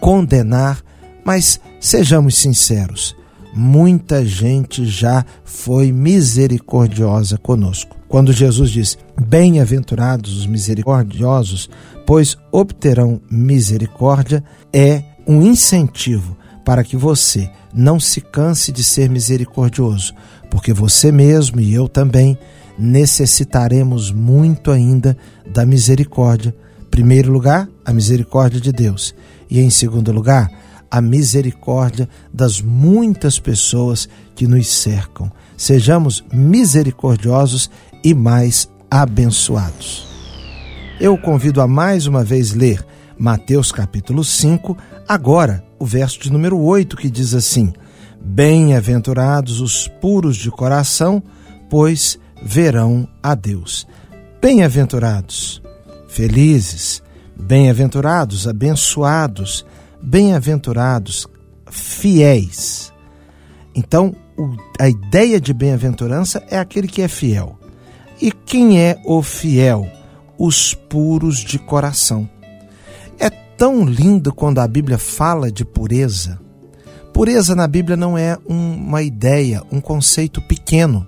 condenar, 0.00 0.82
mas 1.22 1.60
sejamos 1.78 2.38
sinceros, 2.38 3.14
muita 3.54 4.24
gente 4.24 4.86
já 4.86 5.26
foi 5.44 5.92
misericordiosa 5.92 7.36
conosco. 7.36 7.98
Quando 8.08 8.32
Jesus 8.32 8.70
diz: 8.70 8.96
Bem-aventurados 9.20 10.38
os 10.38 10.46
misericordiosos, 10.46 11.68
pois 12.06 12.38
obterão 12.50 13.20
misericórdia, 13.30 14.42
é 14.72 15.04
um 15.26 15.42
incentivo 15.42 16.34
para 16.64 16.82
que 16.82 16.96
você 16.96 17.50
não 17.74 18.00
se 18.00 18.22
canse 18.22 18.72
de 18.72 18.82
ser 18.82 19.10
misericordioso, 19.10 20.14
porque 20.52 20.74
você 20.74 21.10
mesmo 21.10 21.62
e 21.62 21.72
eu 21.72 21.88
também 21.88 22.36
necessitaremos 22.78 24.12
muito 24.12 24.70
ainda 24.70 25.16
da 25.50 25.64
misericórdia. 25.64 26.54
Em 26.78 26.90
primeiro 26.90 27.32
lugar, 27.32 27.66
a 27.82 27.90
misericórdia 27.90 28.60
de 28.60 28.70
Deus, 28.70 29.14
e 29.48 29.60
em 29.60 29.70
segundo 29.70 30.12
lugar, 30.12 30.50
a 30.90 31.00
misericórdia 31.00 32.06
das 32.30 32.60
muitas 32.60 33.38
pessoas 33.38 34.06
que 34.34 34.46
nos 34.46 34.68
cercam. 34.68 35.32
Sejamos 35.56 36.22
misericordiosos 36.30 37.70
e 38.04 38.12
mais 38.12 38.68
abençoados. 38.90 40.06
Eu 41.00 41.16
convido 41.16 41.62
a 41.62 41.66
mais 41.66 42.06
uma 42.06 42.22
vez 42.22 42.52
ler 42.52 42.84
Mateus 43.18 43.72
capítulo 43.72 44.22
5, 44.22 44.76
agora 45.08 45.64
o 45.78 45.86
verso 45.86 46.20
de 46.20 46.30
número 46.30 46.60
8, 46.60 46.94
que 46.94 47.08
diz 47.08 47.32
assim: 47.32 47.72
Bem-aventurados 48.24 49.60
os 49.60 49.88
puros 49.88 50.36
de 50.36 50.50
coração, 50.50 51.22
pois 51.68 52.18
verão 52.42 53.06
a 53.22 53.34
Deus. 53.34 53.86
Bem-aventurados, 54.40 55.60
felizes, 56.08 57.02
bem-aventurados, 57.36 58.48
abençoados, 58.48 59.66
bem-aventurados, 60.00 61.26
fiéis. 61.70 62.92
Então, 63.74 64.14
a 64.78 64.88
ideia 64.88 65.40
de 65.40 65.52
bem-aventurança 65.52 66.42
é 66.48 66.58
aquele 66.58 66.88
que 66.88 67.02
é 67.02 67.08
fiel. 67.08 67.58
E 68.20 68.30
quem 68.30 68.80
é 68.80 69.00
o 69.04 69.22
fiel? 69.22 69.86
Os 70.38 70.74
puros 70.74 71.38
de 71.38 71.58
coração. 71.58 72.28
É 73.18 73.30
tão 73.30 73.84
lindo 73.84 74.32
quando 74.32 74.58
a 74.60 74.66
Bíblia 74.66 74.98
fala 74.98 75.50
de 75.50 75.64
pureza. 75.64 76.41
Pureza 77.12 77.54
na 77.54 77.68
Bíblia 77.68 77.96
não 77.96 78.16
é 78.16 78.38
uma 78.46 79.02
ideia, 79.02 79.62
um 79.70 79.80
conceito 79.80 80.40
pequeno. 80.42 81.06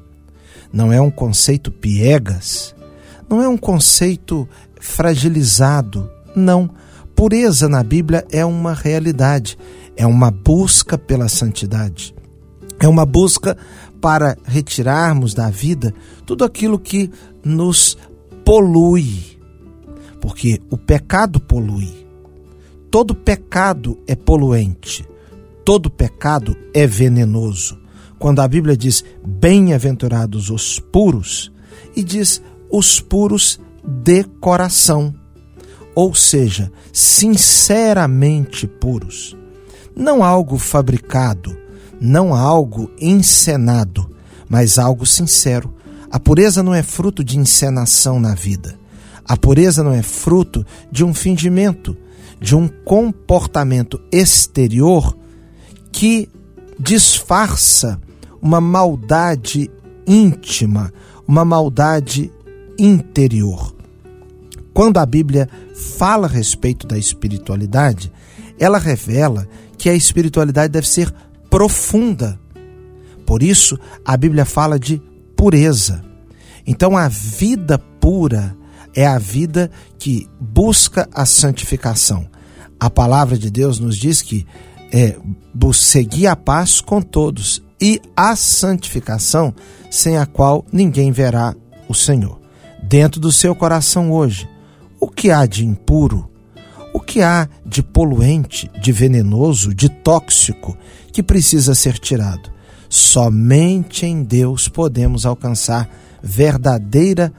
Não 0.73 0.93
é 0.93 1.01
um 1.01 1.11
conceito 1.11 1.71
piegas. 1.71 2.75
Não 3.29 3.43
é 3.43 3.49
um 3.49 3.57
conceito 3.57 4.49
fragilizado. 4.81 6.11
Não 6.37 6.71
Pureza 7.15 7.69
na 7.69 7.83
Bíblia 7.83 8.27
é 8.31 8.45
uma 8.45 8.75
realidade, 8.75 9.57
é 9.97 10.05
uma 10.05 10.31
busca 10.31 10.99
pela 10.99 11.29
santidade, 11.29 12.15
é 12.81 12.89
uma 12.89 13.07
busca 13.07 13.57
para 14.01 14.37
retirarmos 14.45 15.33
da 15.33 15.49
vida 15.49 15.95
tudo 16.27 16.45
aquilo 16.45 16.79
que 16.79 17.11
nos 17.45 17.97
polui, 18.45 19.39
porque 20.21 20.61
o 20.71 20.77
pecado 20.77 21.39
polui. 21.39 22.05
Todo 22.91 23.15
pecado 23.15 23.99
é 24.07 24.15
poluente, 24.15 25.07
todo 25.65 25.91
pecado 25.91 26.57
é 26.73 26.87
venenoso. 26.87 27.79
Quando 28.19 28.41
a 28.41 28.49
Bíblia 28.49 28.77
diz 28.77 29.05
bem-aventurados 29.27 30.51
os 30.51 30.79
puros, 30.79 31.53
e 31.97 32.03
diz 32.03 32.43
os 32.71 33.01
puros 33.01 33.61
de 33.83 34.25
coração 34.41 35.15
ou 35.95 36.15
seja, 36.15 36.73
sinceramente 36.93 38.67
puros. 38.67 39.37
Não 39.95 40.25
algo 40.25 40.59
fabricado, 40.59 41.57
não 42.01 42.35
algo 42.35 42.91
encenado, 43.01 44.11
mas 44.49 44.79
algo 44.79 45.07
sincero. 45.07 45.73
A 46.11 46.19
pureza 46.19 46.63
não 46.63 46.75
é 46.75 46.83
fruto 46.83 47.23
de 47.23 47.39
encenação 47.39 48.19
na 48.19 48.35
vida. 48.35 48.77
A 49.25 49.37
pureza 49.37 49.83
não 49.83 49.93
é 49.93 50.03
fruto 50.03 50.67
de 50.91 51.05
um 51.05 51.15
fingimento, 51.15 51.97
de 52.41 52.57
um 52.57 52.69
comportamento 52.69 54.01
exterior 54.13 55.17
que 56.05 56.29
disfarça 56.79 57.99
uma 58.43 58.61
maldade 58.61 59.71
íntima, 60.07 60.93
uma 61.27 61.47
maldade 61.47 62.31
interior. 62.79 63.75
Quando 64.75 64.99
a 64.99 65.07
Bíblia 65.07 65.49
fala 65.97 66.27
a 66.27 66.31
respeito 66.31 66.87
da 66.87 66.99
espiritualidade, 66.99 68.13
ela 68.61 68.77
revela 68.77 69.49
que 69.79 69.89
a 69.89 69.95
espiritualidade 69.95 70.75
deve 70.75 70.87
ser 70.87 71.11
profunda. 71.49 72.39
Por 73.25 73.43
isso, 73.43 73.79
a 74.05 74.15
Bíblia 74.15 74.45
fala 74.45 74.79
de 74.79 75.01
pureza. 75.35 76.05
Então, 76.67 76.99
a 76.99 77.09
vida 77.09 77.79
pura 77.79 78.55
é 78.95 79.07
a 79.07 79.19
vida 79.19 79.71
que 79.99 80.29
busca 80.39 81.09
a 81.15 81.25
santificação. 81.25 82.29
A 82.79 82.91
palavra 82.91 83.39
de 83.39 83.51
Deus 83.51 83.79
nos 83.79 83.97
diz 83.97 84.21
que 84.21 84.47
é 84.97 85.17
seguir 85.73 86.29
a 86.29 86.37
paz 86.37 86.81
com 86.81 87.03
todos 87.03 87.61
e 87.81 88.01
a 88.17 88.37
santificação, 88.37 89.53
sem 89.91 90.17
a 90.17 90.25
qual 90.25 90.65
ninguém 90.73 91.11
verá 91.11 91.53
o 91.89 91.95
Senhor. 91.95 92.41
Dentro 92.81 93.21
do 93.21 93.33
seu 93.33 93.57
coração 93.57 94.13
hoje, 94.13 94.49
o 95.01 95.09
que 95.09 95.33
há 95.33 95.47
de 95.47 95.67
impuro? 95.67 96.31
O 96.95 97.01
que 97.01 97.23
há 97.23 97.49
de 97.67 97.83
poluente, 97.83 98.71
de 98.81 98.93
venenoso, 98.93 99.75
de 99.75 99.89
tóxico 99.89 100.79
que 101.13 101.25
precisa 101.25 101.75
ser 101.75 101.99
tirado? 101.99 102.53
Somente 102.89 104.07
em 104.07 104.23
Deus 104.23 104.69
podemos 104.69 105.27
alcançar 105.27 105.91
verdadeira 106.23 107.33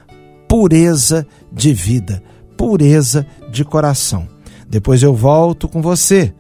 pureza 0.46 1.26
de 1.54 1.74
vida, 1.74 2.22
pureza 2.58 3.26
de 3.50 3.64
coração. 3.64 4.28
Depois 4.68 5.02
eu 5.02 5.16
volto 5.16 5.70
com 5.70 5.82
você 5.82 6.34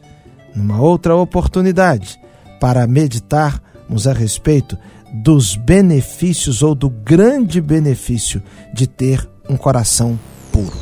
numa 0.55 0.79
outra 0.79 1.15
oportunidade 1.15 2.19
para 2.59 2.87
meditarmos 2.87 4.07
a 4.07 4.13
respeito 4.13 4.77
dos 5.13 5.55
benefícios 5.55 6.61
ou 6.61 6.73
do 6.73 6.89
grande 6.89 7.61
benefício 7.61 8.41
de 8.73 8.87
ter 8.87 9.27
um 9.49 9.55
coração 9.57 10.19
puro. 10.51 10.77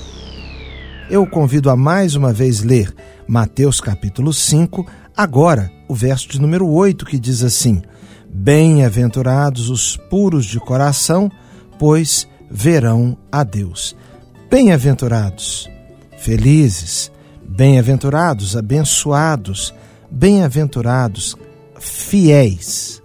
Eu 1.09 1.27
convido 1.27 1.69
a 1.69 1.75
mais 1.75 2.15
uma 2.15 2.31
vez 2.31 2.62
ler 2.62 2.93
Mateus 3.27 3.79
capítulo 3.79 4.33
5, 4.33 4.86
agora 5.15 5.71
o 5.88 5.93
verso 5.93 6.27
de 6.29 6.41
número 6.41 6.67
8, 6.67 7.05
que 7.05 7.19
diz 7.19 7.43
assim: 7.43 7.81
Bem-aventurados 8.29 9.69
os 9.69 9.95
puros 9.95 10.45
de 10.45 10.59
coração, 10.59 11.29
pois 11.77 12.27
verão 12.49 13.17
a 13.31 13.43
Deus. 13.43 13.95
Bem-aventurados, 14.49 15.69
felizes, 16.17 17.12
bem-aventurados, 17.56 18.58
abençoados, 18.58 19.74
bem-aventurados, 20.10 21.36
fiéis. 21.80 23.00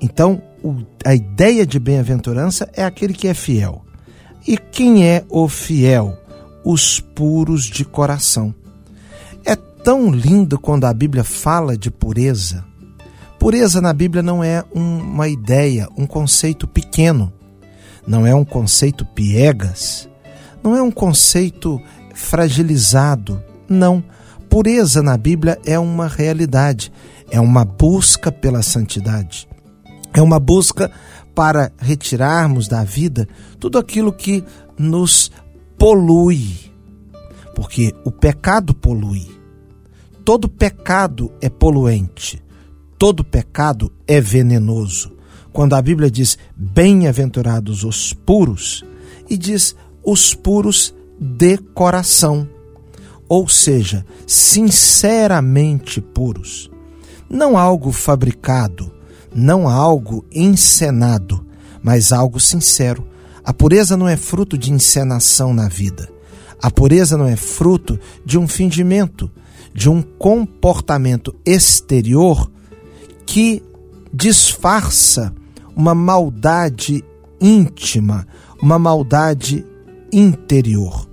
Então, 0.00 0.42
a 1.04 1.14
ideia 1.14 1.64
de 1.64 1.78
bem-aventurança 1.78 2.68
é 2.74 2.82
aquele 2.82 3.14
que 3.14 3.28
é 3.28 3.34
fiel. 3.34 3.84
E 4.46 4.56
quem 4.56 5.06
é 5.06 5.24
o 5.28 5.48
fiel? 5.48 6.18
Os 6.64 6.98
puros 6.98 7.64
de 7.64 7.84
coração. 7.84 8.52
É 9.44 9.54
tão 9.54 10.10
lindo 10.10 10.58
quando 10.58 10.86
a 10.86 10.92
Bíblia 10.92 11.22
fala 11.22 11.76
de 11.76 11.92
pureza. 11.92 12.64
Pureza 13.38 13.80
na 13.80 13.92
Bíblia 13.92 14.22
não 14.22 14.42
é 14.42 14.64
uma 14.74 15.28
ideia, 15.28 15.88
um 15.96 16.06
conceito 16.06 16.66
pequeno, 16.66 17.32
não 18.04 18.26
é 18.26 18.34
um 18.34 18.44
conceito 18.44 19.04
piegas, 19.04 20.08
não 20.62 20.76
é 20.76 20.82
um 20.82 20.90
conceito 20.90 21.80
fragilizado, 22.14 23.42
não. 23.70 24.02
Pureza 24.50 25.00
na 25.00 25.16
Bíblia 25.16 25.58
é 25.64 25.78
uma 25.78 26.08
realidade, 26.08 26.92
é 27.30 27.40
uma 27.40 27.64
busca 27.64 28.32
pela 28.32 28.62
santidade, 28.62 29.48
é 30.12 30.20
uma 30.20 30.40
busca 30.40 30.90
para 31.34 31.70
retirarmos 31.78 32.66
da 32.66 32.82
vida 32.82 33.28
tudo 33.60 33.78
aquilo 33.78 34.12
que 34.12 34.44
nos 34.76 35.30
polui, 35.78 36.72
porque 37.54 37.94
o 38.04 38.10
pecado 38.10 38.74
polui. 38.74 39.26
Todo 40.24 40.48
pecado 40.48 41.32
é 41.40 41.48
poluente, 41.48 42.42
todo 42.98 43.24
pecado 43.24 43.92
é 44.06 44.20
venenoso. 44.20 45.16
Quando 45.52 45.74
a 45.74 45.82
Bíblia 45.82 46.10
diz 46.10 46.36
bem-aventurados 46.56 47.84
os 47.84 48.12
puros, 48.12 48.84
e 49.28 49.36
diz 49.36 49.76
os 50.04 50.34
puros 50.34 50.94
de 51.18 51.56
coração, 51.58 52.48
ou 53.30 53.46
seja, 53.46 54.04
sinceramente 54.26 56.00
puros. 56.00 56.68
Não 57.30 57.56
algo 57.56 57.92
fabricado, 57.92 58.92
não 59.32 59.68
algo 59.68 60.24
encenado, 60.32 61.46
mas 61.80 62.12
algo 62.12 62.40
sincero. 62.40 63.06
A 63.44 63.54
pureza 63.54 63.96
não 63.96 64.08
é 64.08 64.16
fruto 64.16 64.58
de 64.58 64.72
encenação 64.72 65.54
na 65.54 65.68
vida. 65.68 66.10
A 66.60 66.72
pureza 66.72 67.16
não 67.16 67.24
é 67.24 67.36
fruto 67.36 68.00
de 68.26 68.36
um 68.36 68.48
fingimento, 68.48 69.30
de 69.72 69.88
um 69.88 70.02
comportamento 70.02 71.32
exterior 71.46 72.50
que 73.24 73.62
disfarça 74.12 75.32
uma 75.76 75.94
maldade 75.94 77.04
íntima, 77.40 78.26
uma 78.60 78.76
maldade 78.76 79.64
interior. 80.12 81.09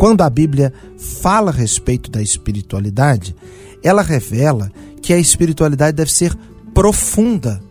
Quando 0.00 0.22
a 0.22 0.30
Bíblia 0.30 0.72
fala 0.96 1.50
a 1.50 1.54
respeito 1.54 2.10
da 2.10 2.22
espiritualidade, 2.22 3.36
ela 3.82 4.00
revela 4.00 4.72
que 5.02 5.12
a 5.12 5.18
espiritualidade 5.18 5.94
deve 5.94 6.10
ser 6.10 6.34
profunda. 6.72 7.62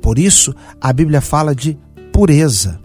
Por 0.00 0.18
isso, 0.18 0.54
a 0.80 0.90
Bíblia 0.94 1.20
fala 1.20 1.54
de 1.54 1.76
pureza. 2.10 2.80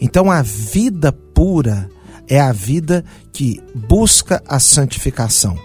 Então, 0.00 0.28
a 0.28 0.42
vida 0.42 1.12
pura 1.12 1.88
é 2.26 2.40
a 2.40 2.50
vida 2.50 3.04
que 3.32 3.62
busca 3.72 4.42
a 4.44 4.58
santificação. 4.58 5.56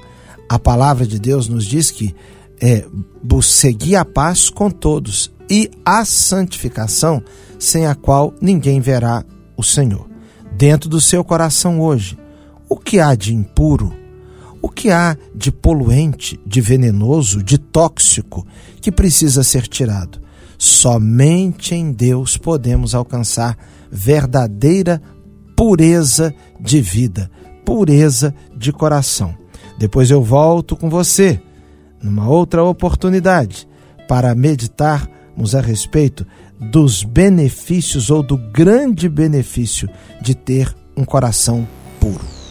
A 0.47 0.59
palavra 0.59 1.07
de 1.07 1.17
Deus 1.17 1.47
nos 1.47 1.65
diz 1.65 1.89
que 1.89 2.15
é 2.61 2.85
seguir 3.41 3.95
a 3.95 4.05
paz 4.05 4.51
com 4.51 4.69
todos 4.69 5.33
e 5.49 5.71
a 5.83 6.05
santificação, 6.05 7.23
sem 7.57 7.87
a 7.87 7.95
qual 7.95 8.35
ninguém 8.39 8.79
verá 8.79 9.25
o 9.57 9.63
Senhor. 9.63 10.07
Dentro 10.55 10.87
do 10.87 11.01
seu 11.01 11.23
coração 11.23 11.81
hoje, 11.81 12.15
o 12.67 12.77
que 12.77 12.99
há 12.99 13.15
de 13.15 13.33
impuro? 13.33 13.93
O 14.61 14.69
que 14.69 14.89
há 14.89 15.15
de 15.33 15.51
poluente, 15.51 16.39
de 16.45 16.59
venenoso, 16.59 17.43
de 17.43 17.57
tóxico 17.57 18.45
que 18.81 18.91
precisa 18.91 19.43
ser 19.43 19.67
tirado? 19.67 20.19
Somente 20.57 21.75
em 21.75 21.91
Deus 21.91 22.37
podemos 22.37 22.95
alcançar 22.95 23.57
verdadeira 23.91 25.01
pureza 25.55 26.33
de 26.59 26.81
vida, 26.81 27.29
pureza 27.63 28.33
de 28.57 28.71
coração. 28.71 29.35
Depois 29.77 30.09
eu 30.09 30.23
volto 30.23 30.75
com 30.75 30.89
você 30.89 31.39
numa 32.01 32.27
outra 32.27 32.63
oportunidade 32.63 33.67
para 34.07 34.33
meditarmos 34.33 35.53
a 35.53 35.61
respeito 35.61 36.25
dos 36.59 37.03
benefícios 37.03 38.09
ou 38.09 38.23
do 38.23 38.37
grande 38.37 39.07
benefício 39.09 39.89
de 40.21 40.33
ter 40.33 40.73
um 40.95 41.03
coração 41.03 41.67
puro 41.99 42.44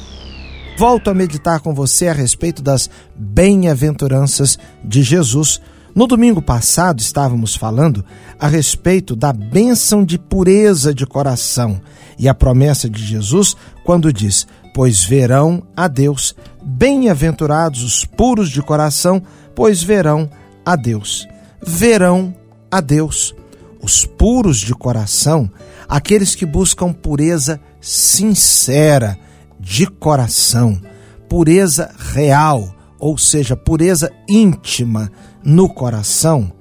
volto 0.76 1.08
a 1.08 1.14
meditar 1.14 1.60
com 1.60 1.72
você 1.72 2.08
a 2.08 2.12
respeito 2.12 2.62
das 2.62 2.90
bem-aventuranças 3.14 4.58
de 4.84 5.02
Jesus. 5.02 5.60
No 5.94 6.06
domingo 6.06 6.42
passado 6.42 6.98
estávamos 7.00 7.54
falando 7.54 8.04
a 8.38 8.48
respeito 8.48 9.14
da 9.14 9.32
bênção 9.32 10.04
de 10.04 10.18
pureza 10.18 10.92
de 10.92 11.06
coração 11.06 11.80
e 12.18 12.28
a 12.28 12.34
promessa 12.34 12.90
de 12.90 13.04
Jesus 13.04 13.56
quando 13.84 14.12
diz: 14.12 14.46
Pois 14.74 15.04
verão 15.04 15.62
a 15.76 15.86
Deus. 15.86 16.34
Bem-aventurados 16.62 17.82
os 17.82 18.04
puros 18.04 18.50
de 18.50 18.60
coração, 18.60 19.22
pois 19.54 19.82
verão 19.82 20.28
a 20.66 20.74
Deus. 20.74 21.28
Verão 21.64 22.34
a 22.70 22.80
Deus. 22.80 23.34
Os 23.80 24.04
puros 24.04 24.58
de 24.58 24.74
coração, 24.74 25.48
aqueles 25.88 26.34
que 26.34 26.46
buscam 26.46 26.92
pureza 26.92 27.60
sincera 27.80 29.18
de 29.64 29.86
coração, 29.86 30.78
pureza 31.26 31.90
real, 32.12 32.76
ou 32.98 33.16
seja, 33.16 33.56
pureza 33.56 34.12
íntima 34.28 35.10
no 35.42 35.68
coração, 35.68 36.52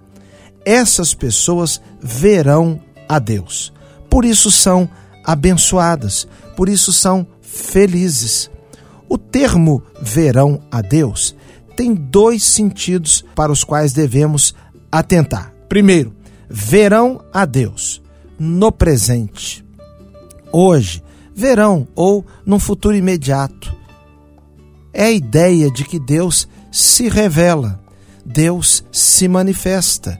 essas 0.66 1.14
pessoas 1.14 1.82
verão 2.02 2.80
a 3.08 3.20
Deus. 3.20 3.74
Por 4.10 4.24
isso 4.24 4.50
são 4.50 4.90
abençoadas, 5.26 6.26
por 6.56 6.70
isso 6.70 6.94
são 6.94 7.28
felizes. 7.42 8.50
O 9.10 9.18
termo 9.18 9.84
verão 10.02 10.62
a 10.72 10.82
Deus 10.82 11.36
tem 11.76 11.94
dois 11.94 12.44
sentidos 12.44 13.24
para 13.36 13.52
os 13.52 13.66
quais 13.66 13.92
devemos 13.92 14.56
atentar. 14.90 15.54
Primeiro, 15.68 16.16
verão 16.50 17.22
a 17.34 17.46
Deus 17.46 18.02
no 18.40 18.72
presente. 18.72 19.66
Hoje, 20.52 21.04
verão 21.36 21.88
ou 21.96 22.26
num 22.46 22.60
futuro 22.60 22.96
imediato. 22.96 23.76
É 24.94 25.06
a 25.06 25.12
ideia 25.12 25.72
de 25.72 25.84
que 25.84 26.00
Deus 26.00 26.48
se 26.72 27.10
revela, 27.10 27.80
Deus 28.26 28.84
se 28.92 29.28
manifesta. 29.28 30.20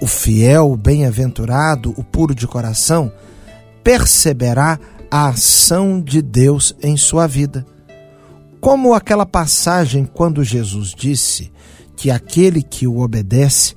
O 0.00 0.06
fiel, 0.06 0.72
o 0.72 0.76
bem-aventurado, 0.76 1.92
o 1.96 2.02
puro 2.02 2.34
de 2.34 2.46
coração, 2.46 3.12
perceberá 3.84 4.78
a 5.10 5.28
ação 5.28 6.00
de 6.00 6.22
Deus 6.22 6.74
em 6.82 6.96
sua 6.96 7.26
vida. 7.26 7.66
Como 8.60 8.94
aquela 8.94 9.26
passagem 9.26 10.04
quando 10.04 10.44
Jesus 10.44 10.94
disse 10.94 11.52
que 11.96 12.10
aquele 12.10 12.62
que 12.62 12.86
o 12.86 13.00
obedece, 13.00 13.74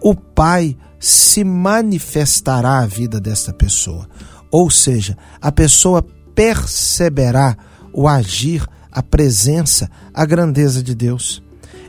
o 0.00 0.14
Pai 0.14 0.76
se 1.00 1.42
manifestará 1.44 2.78
à 2.78 2.86
vida 2.86 3.20
desta 3.20 3.52
pessoa. 3.52 4.08
Ou 4.56 4.70
seja, 4.70 5.18
a 5.40 5.50
pessoa 5.50 6.00
perceberá 6.32 7.56
o 7.92 8.06
agir, 8.06 8.64
a 8.92 9.02
presença, 9.02 9.90
a 10.14 10.24
grandeza 10.24 10.80
de 10.80 10.94
Deus. 10.94 11.42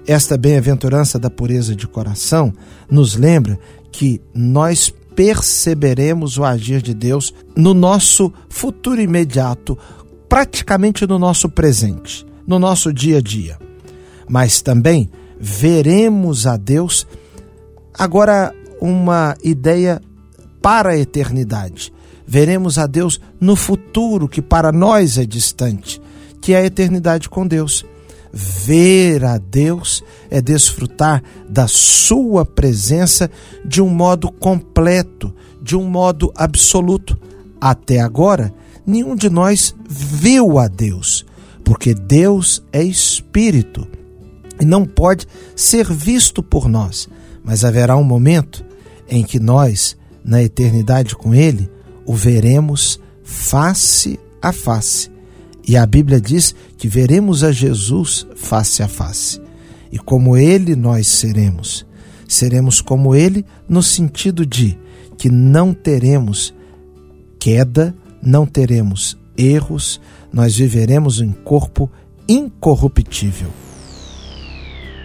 Esta 0.08 0.36
bem-aventurança 0.36 1.20
da 1.20 1.30
pureza 1.30 1.76
de 1.76 1.88
coração 1.88 2.52
nos 2.90 3.16
lembra 3.16 3.60
que 3.92 4.20
nós 4.34 4.92
perceberemos 5.16 6.40
o 6.40 6.44
agir 6.44 6.82
de 6.82 6.96
Deus 6.96 7.32
no 7.56 7.76
nosso 7.76 8.34
futuro 8.50 9.00
imediato, 9.00 9.78
praticamente 10.28 11.06
no 11.06 11.20
nosso 11.20 11.48
presente, 11.48 12.26
no 12.48 12.58
nosso 12.58 12.92
dia 12.92 13.20
a 13.20 13.22
dia. 13.22 13.60
Mas 14.28 14.64
também 14.64 15.12
veremos 15.40 16.48
a 16.48 16.58
Deus 16.58 17.06
agora 17.94 18.52
uma 18.82 19.36
ideia 19.44 20.02
para 20.64 20.94
a 20.94 20.98
eternidade 20.98 21.94
veremos 22.28 22.78
a 22.78 22.88
Deus 22.88 23.20
no 23.40 23.56
futuro 23.56 24.28
que 24.28 24.42
para 24.42 24.72
nós 24.72 25.18
é 25.18 25.26
distante, 25.26 26.02
que 26.42 26.54
é 26.54 26.58
a 26.58 26.66
eternidade 26.66 27.30
com 27.30 27.46
Deus. 27.46 27.86
ver 28.38 29.24
a 29.24 29.38
Deus, 29.38 30.04
é 30.30 30.42
desfrutar 30.42 31.24
da 31.48 31.70
Sua 31.70 32.46
presença 32.46 33.32
de 33.64 33.82
um 33.82 33.88
modo 33.88 34.30
completo, 34.30 35.34
de 35.62 35.74
um 35.74 35.88
modo 35.90 36.34
absoluto. 36.36 37.18
Até 37.62 38.02
agora, 38.02 38.54
nenhum 38.86 39.16
de 39.16 39.30
nós 39.30 39.74
viu 39.88 40.60
a 40.60 40.68
Deus, 40.68 41.26
porque 41.64 41.94
Deus 41.94 42.62
é 42.74 42.84
Espírito 42.84 43.88
e 44.60 44.66
não 44.66 44.86
pode 44.86 45.26
ser 45.56 45.86
visto 45.92 46.44
por 46.44 46.68
nós. 46.68 47.08
Mas 47.42 47.64
haverá 47.64 47.96
um 47.96 48.04
momento 48.04 48.66
em 49.08 49.24
que 49.24 49.40
nós, 49.40 49.96
na 50.24 50.44
eternidade 50.44 51.16
com 51.16 51.34
Ele, 51.34 51.70
o 52.06 52.14
veremos 52.14 53.00
face 53.24 54.20
a 54.42 54.52
face. 54.52 55.10
E 55.68 55.76
a 55.76 55.86
Bíblia 55.86 56.22
diz 56.22 56.54
que 56.78 56.88
veremos 56.88 57.44
a 57.44 57.52
Jesus 57.52 58.28
face 58.36 58.84
a 58.84 58.88
face. 58.88 59.42
E 59.92 59.98
como 59.98 60.38
Ele 60.38 60.76
nós 60.76 61.08
seremos. 61.08 61.86
Seremos 62.28 62.82
como 62.82 63.16
Ele 63.16 63.46
no 63.68 63.82
sentido 63.82 64.46
de 64.46 64.78
que 65.18 65.30
não 65.30 65.74
teremos 65.74 66.54
queda, 67.40 67.96
não 68.22 68.46
teremos 68.46 69.18
erros, 69.38 70.02
nós 70.32 70.56
viveremos 70.56 71.22
em 71.22 71.32
corpo 71.32 71.90
incorruptível. 72.28 73.65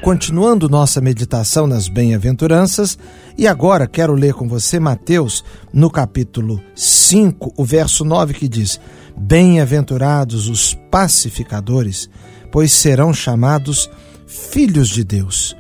Continuando 0.03 0.67
nossa 0.67 0.99
meditação 0.99 1.67
nas 1.67 1.87
bem-aventuranças, 1.87 2.99
e 3.37 3.47
agora 3.47 3.87
quero 3.87 4.15
ler 4.15 4.33
com 4.33 4.49
você 4.49 4.81
Mateus 4.81 5.45
no 5.75 5.91
capítulo 5.91 6.59
5, 6.75 7.53
o 7.55 7.63
verso 7.63 8.03
9 8.03 8.33
que 8.33 8.49
diz: 8.49 8.81
Bem-aventurados 9.15 10.49
os 10.49 10.73
pacificadores, 10.91 12.09
pois 12.51 12.73
serão 12.73 13.13
chamados 13.13 13.91
filhos 14.27 14.89
de 14.89 15.05
Deus. 15.05 15.55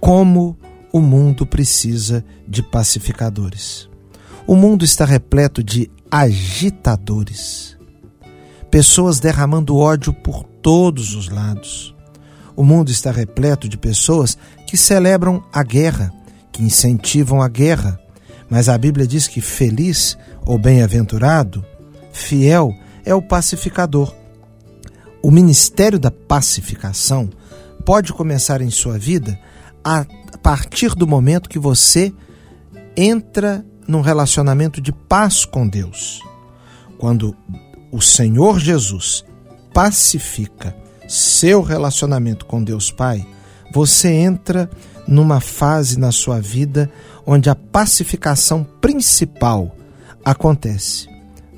Como 0.00 0.58
o 0.92 1.00
mundo 1.00 1.46
precisa 1.46 2.24
de 2.48 2.64
pacificadores. 2.64 3.88
O 4.44 4.56
mundo 4.56 4.84
está 4.84 5.04
repleto 5.04 5.62
de 5.62 5.88
agitadores, 6.10 7.76
pessoas 8.72 9.20
derramando 9.20 9.76
ódio 9.76 10.12
por 10.12 10.42
todos 10.42 11.14
os 11.14 11.28
lados 11.28 11.96
o 12.58 12.64
mundo 12.64 12.90
está 12.90 13.12
repleto 13.12 13.68
de 13.68 13.78
pessoas 13.78 14.36
que 14.66 14.76
celebram 14.76 15.44
a 15.52 15.62
guerra, 15.62 16.12
que 16.50 16.60
incentivam 16.60 17.40
a 17.40 17.46
guerra. 17.46 18.00
Mas 18.50 18.68
a 18.68 18.76
Bíblia 18.76 19.06
diz 19.06 19.28
que 19.28 19.40
feliz 19.40 20.18
ou 20.44 20.58
bem-aventurado, 20.58 21.64
fiel, 22.10 22.74
é 23.04 23.14
o 23.14 23.22
pacificador. 23.22 24.12
O 25.22 25.30
ministério 25.30 26.00
da 26.00 26.10
pacificação 26.10 27.30
pode 27.86 28.12
começar 28.12 28.60
em 28.60 28.70
sua 28.70 28.98
vida 28.98 29.38
a 29.84 30.04
partir 30.42 30.96
do 30.96 31.06
momento 31.06 31.48
que 31.48 31.60
você 31.60 32.12
entra 32.96 33.64
num 33.86 34.00
relacionamento 34.00 34.80
de 34.80 34.90
paz 34.90 35.44
com 35.44 35.68
Deus. 35.68 36.24
Quando 36.98 37.36
o 37.92 38.00
Senhor 38.00 38.58
Jesus 38.58 39.24
pacifica 39.72 40.87
seu 41.08 41.62
relacionamento 41.62 42.44
com 42.44 42.62
Deus 42.62 42.92
Pai, 42.92 43.26
você 43.72 44.12
entra 44.12 44.70
numa 45.06 45.40
fase 45.40 45.98
na 45.98 46.12
sua 46.12 46.40
vida 46.40 46.90
onde 47.26 47.48
a 47.48 47.54
pacificação 47.54 48.62
principal 48.80 49.74
acontece. 50.24 51.08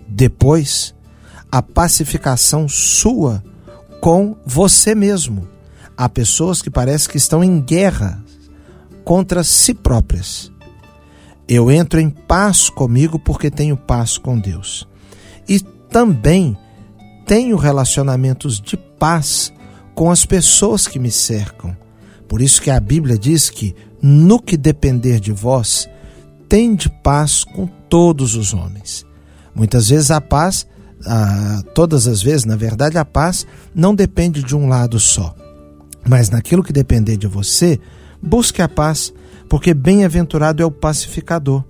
Depois, 0.08 0.94
a 1.50 1.60
pacificação 1.60 2.68
sua 2.68 3.42
com 4.00 4.36
você 4.46 4.94
mesmo. 4.94 5.48
Há 5.96 6.08
pessoas 6.08 6.62
que 6.62 6.70
parece 6.70 7.08
que 7.08 7.18
estão 7.18 7.42
em 7.44 7.60
guerra 7.60 8.22
contra 9.04 9.42
si 9.42 9.74
próprias. 9.74 10.50
Eu 11.48 11.70
entro 11.70 12.00
em 12.00 12.08
paz 12.08 12.70
comigo 12.70 13.18
porque 13.18 13.50
tenho 13.50 13.76
paz 13.76 14.16
com 14.16 14.38
Deus. 14.38 14.86
E 15.48 15.58
também 15.60 16.56
tenho 17.26 17.56
relacionamentos 17.56 18.60
de 18.60 18.76
paz 19.00 19.52
com 19.94 20.10
as 20.10 20.24
pessoas 20.24 20.86
que 20.86 20.98
me 20.98 21.10
cercam. 21.10 21.76
Por 22.28 22.40
isso 22.40 22.62
que 22.62 22.70
a 22.70 22.78
Bíblia 22.78 23.18
diz 23.18 23.50
que, 23.50 23.74
no 24.00 24.40
que 24.40 24.56
depender 24.56 25.18
de 25.18 25.32
vós, 25.32 25.88
tende 26.48 26.88
paz 27.02 27.42
com 27.42 27.66
todos 27.88 28.36
os 28.36 28.54
homens. 28.54 29.04
Muitas 29.54 29.88
vezes 29.88 30.10
a 30.10 30.20
paz, 30.20 30.66
todas 31.74 32.06
as 32.06 32.22
vezes, 32.22 32.44
na 32.44 32.56
verdade, 32.56 32.98
a 32.98 33.04
paz 33.04 33.46
não 33.74 33.94
depende 33.94 34.44
de 34.44 34.54
um 34.54 34.68
lado 34.68 35.00
só. 35.00 35.34
Mas 36.06 36.30
naquilo 36.30 36.62
que 36.62 36.72
depender 36.72 37.16
de 37.16 37.26
você, 37.26 37.80
busque 38.22 38.62
a 38.62 38.68
paz, 38.68 39.12
porque 39.48 39.74
bem-aventurado 39.74 40.62
é 40.62 40.66
o 40.66 40.70
pacificador. 40.70 41.64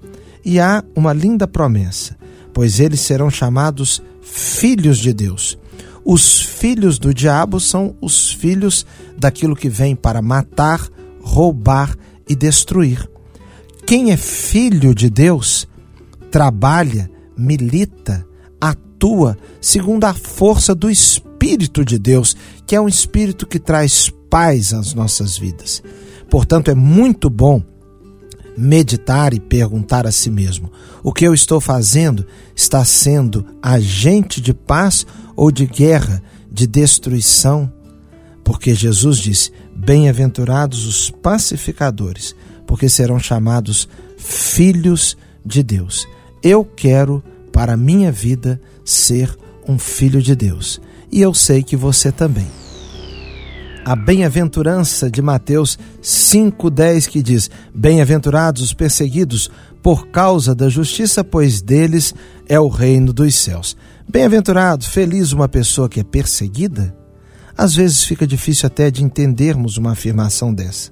E 0.44 0.60
há 0.60 0.84
uma 0.94 1.12
linda 1.12 1.48
promessa: 1.48 2.16
pois 2.52 2.80
eles 2.80 3.00
serão 3.00 3.30
chamados 3.30 4.02
filhos 4.20 4.98
de 4.98 5.12
Deus. 5.12 5.58
Os 6.04 6.40
filhos 6.40 6.98
do 6.98 7.12
diabo 7.12 7.60
são 7.60 7.96
os 8.00 8.32
filhos 8.32 8.86
daquilo 9.16 9.54
que 9.54 9.68
vem 9.68 9.94
para 9.94 10.22
matar, 10.22 10.88
roubar 11.20 11.96
e 12.28 12.34
destruir. 12.34 13.08
Quem 13.86 14.10
é 14.10 14.16
filho 14.16 14.94
de 14.94 15.10
Deus 15.10 15.68
trabalha, 16.30 17.10
milita, 17.36 18.26
atua 18.60 19.36
segundo 19.60 20.04
a 20.04 20.14
força 20.14 20.74
do 20.74 20.90
Espírito 20.90 21.84
de 21.84 21.98
Deus, 21.98 22.36
que 22.66 22.76
é 22.76 22.80
um 22.80 22.88
espírito 22.88 23.46
que 23.46 23.58
traz 23.58 24.10
paz 24.30 24.72
às 24.72 24.94
nossas 24.94 25.36
vidas. 25.36 25.82
Portanto, 26.30 26.70
é 26.70 26.74
muito 26.74 27.28
bom 27.28 27.62
meditar 28.60 29.32
e 29.32 29.40
perguntar 29.40 30.06
a 30.06 30.12
si 30.12 30.30
mesmo: 30.30 30.70
o 31.02 31.12
que 31.12 31.26
eu 31.26 31.32
estou 31.32 31.60
fazendo 31.60 32.26
está 32.54 32.84
sendo 32.84 33.44
agente 33.62 34.40
de 34.40 34.52
paz 34.52 35.06
ou 35.34 35.50
de 35.50 35.66
guerra, 35.66 36.22
de 36.50 36.66
destruição? 36.66 37.72
Porque 38.44 38.74
Jesus 38.74 39.18
disse: 39.18 39.50
Bem-aventurados 39.74 40.86
os 40.86 41.10
pacificadores, 41.10 42.36
porque 42.66 42.88
serão 42.88 43.18
chamados 43.18 43.88
filhos 44.18 45.16
de 45.44 45.62
Deus. 45.62 46.06
Eu 46.42 46.64
quero 46.64 47.24
para 47.50 47.72
a 47.72 47.78
minha 47.78 48.12
vida 48.12 48.60
ser 48.84 49.34
um 49.66 49.78
filho 49.78 50.20
de 50.20 50.36
Deus. 50.36 50.80
E 51.10 51.20
eu 51.20 51.32
sei 51.34 51.62
que 51.62 51.76
você 51.76 52.12
também 52.12 52.46
a 53.84 53.96
bem-aventurança 53.96 55.10
de 55.10 55.22
Mateus 55.22 55.78
5,10 56.02 57.08
que 57.08 57.22
diz: 57.22 57.50
Bem-aventurados 57.74 58.62
os 58.62 58.74
perseguidos 58.74 59.50
por 59.82 60.08
causa 60.08 60.54
da 60.54 60.68
justiça, 60.68 61.24
pois 61.24 61.62
deles 61.62 62.14
é 62.48 62.60
o 62.60 62.68
reino 62.68 63.12
dos 63.12 63.34
céus. 63.34 63.76
Bem-aventurado, 64.08 64.84
feliz 64.84 65.32
uma 65.32 65.48
pessoa 65.48 65.88
que 65.88 66.00
é 66.00 66.04
perseguida? 66.04 66.94
Às 67.56 67.74
vezes 67.74 68.04
fica 68.04 68.26
difícil 68.26 68.66
até 68.66 68.90
de 68.90 69.02
entendermos 69.02 69.76
uma 69.76 69.92
afirmação 69.92 70.52
dessa. 70.52 70.90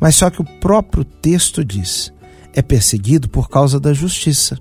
Mas 0.00 0.16
só 0.16 0.30
que 0.30 0.40
o 0.40 0.60
próprio 0.60 1.04
texto 1.04 1.64
diz: 1.64 2.12
é 2.54 2.62
perseguido 2.62 3.28
por 3.28 3.48
causa 3.48 3.78
da 3.78 3.92
justiça. 3.92 4.56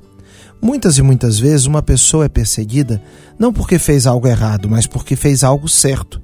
Muitas 0.61 0.97
e 0.97 1.01
muitas 1.03 1.37
vezes 1.37 1.65
uma 1.65 1.83
pessoa 1.83 2.25
é 2.25 2.29
perseguida 2.29 3.01
não 3.37 3.53
porque 3.53 3.77
fez 3.77 4.07
algo 4.07 4.27
errado, 4.27 4.67
mas 4.67 4.87
porque 4.87 5.15
fez 5.15 5.43
algo 5.43 5.69
certo 5.69 6.19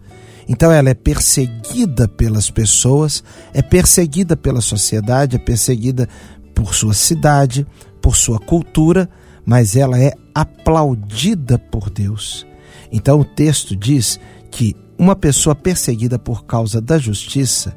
então 0.48 0.72
ela 0.72 0.90
é 0.90 0.94
perseguida 0.94 2.08
pelas 2.08 2.50
pessoas, 2.50 3.24
é 3.54 3.62
perseguida 3.62 4.36
pela 4.36 4.62
sociedade, 4.62 5.36
é 5.36 5.40
perseguida 5.40 6.08
por 6.54 6.76
sua 6.76 6.94
cidade, 6.94 7.66
por 8.02 8.16
sua 8.16 8.40
cultura, 8.40 9.10
mas 9.46 9.76
ela 9.76 10.00
é 10.00 10.14
aplaudida 10.34 11.58
por 11.58 11.90
Deus. 11.90 12.46
Então 12.92 13.20
o 13.20 13.26
texto 13.26 13.76
diz 13.76 14.20
que 14.52 14.76
uma 14.98 15.16
pessoa 15.16 15.56
perseguida 15.56 16.20
por 16.20 16.46
causa 16.46 16.80
da 16.80 16.98
justiça 16.98 17.76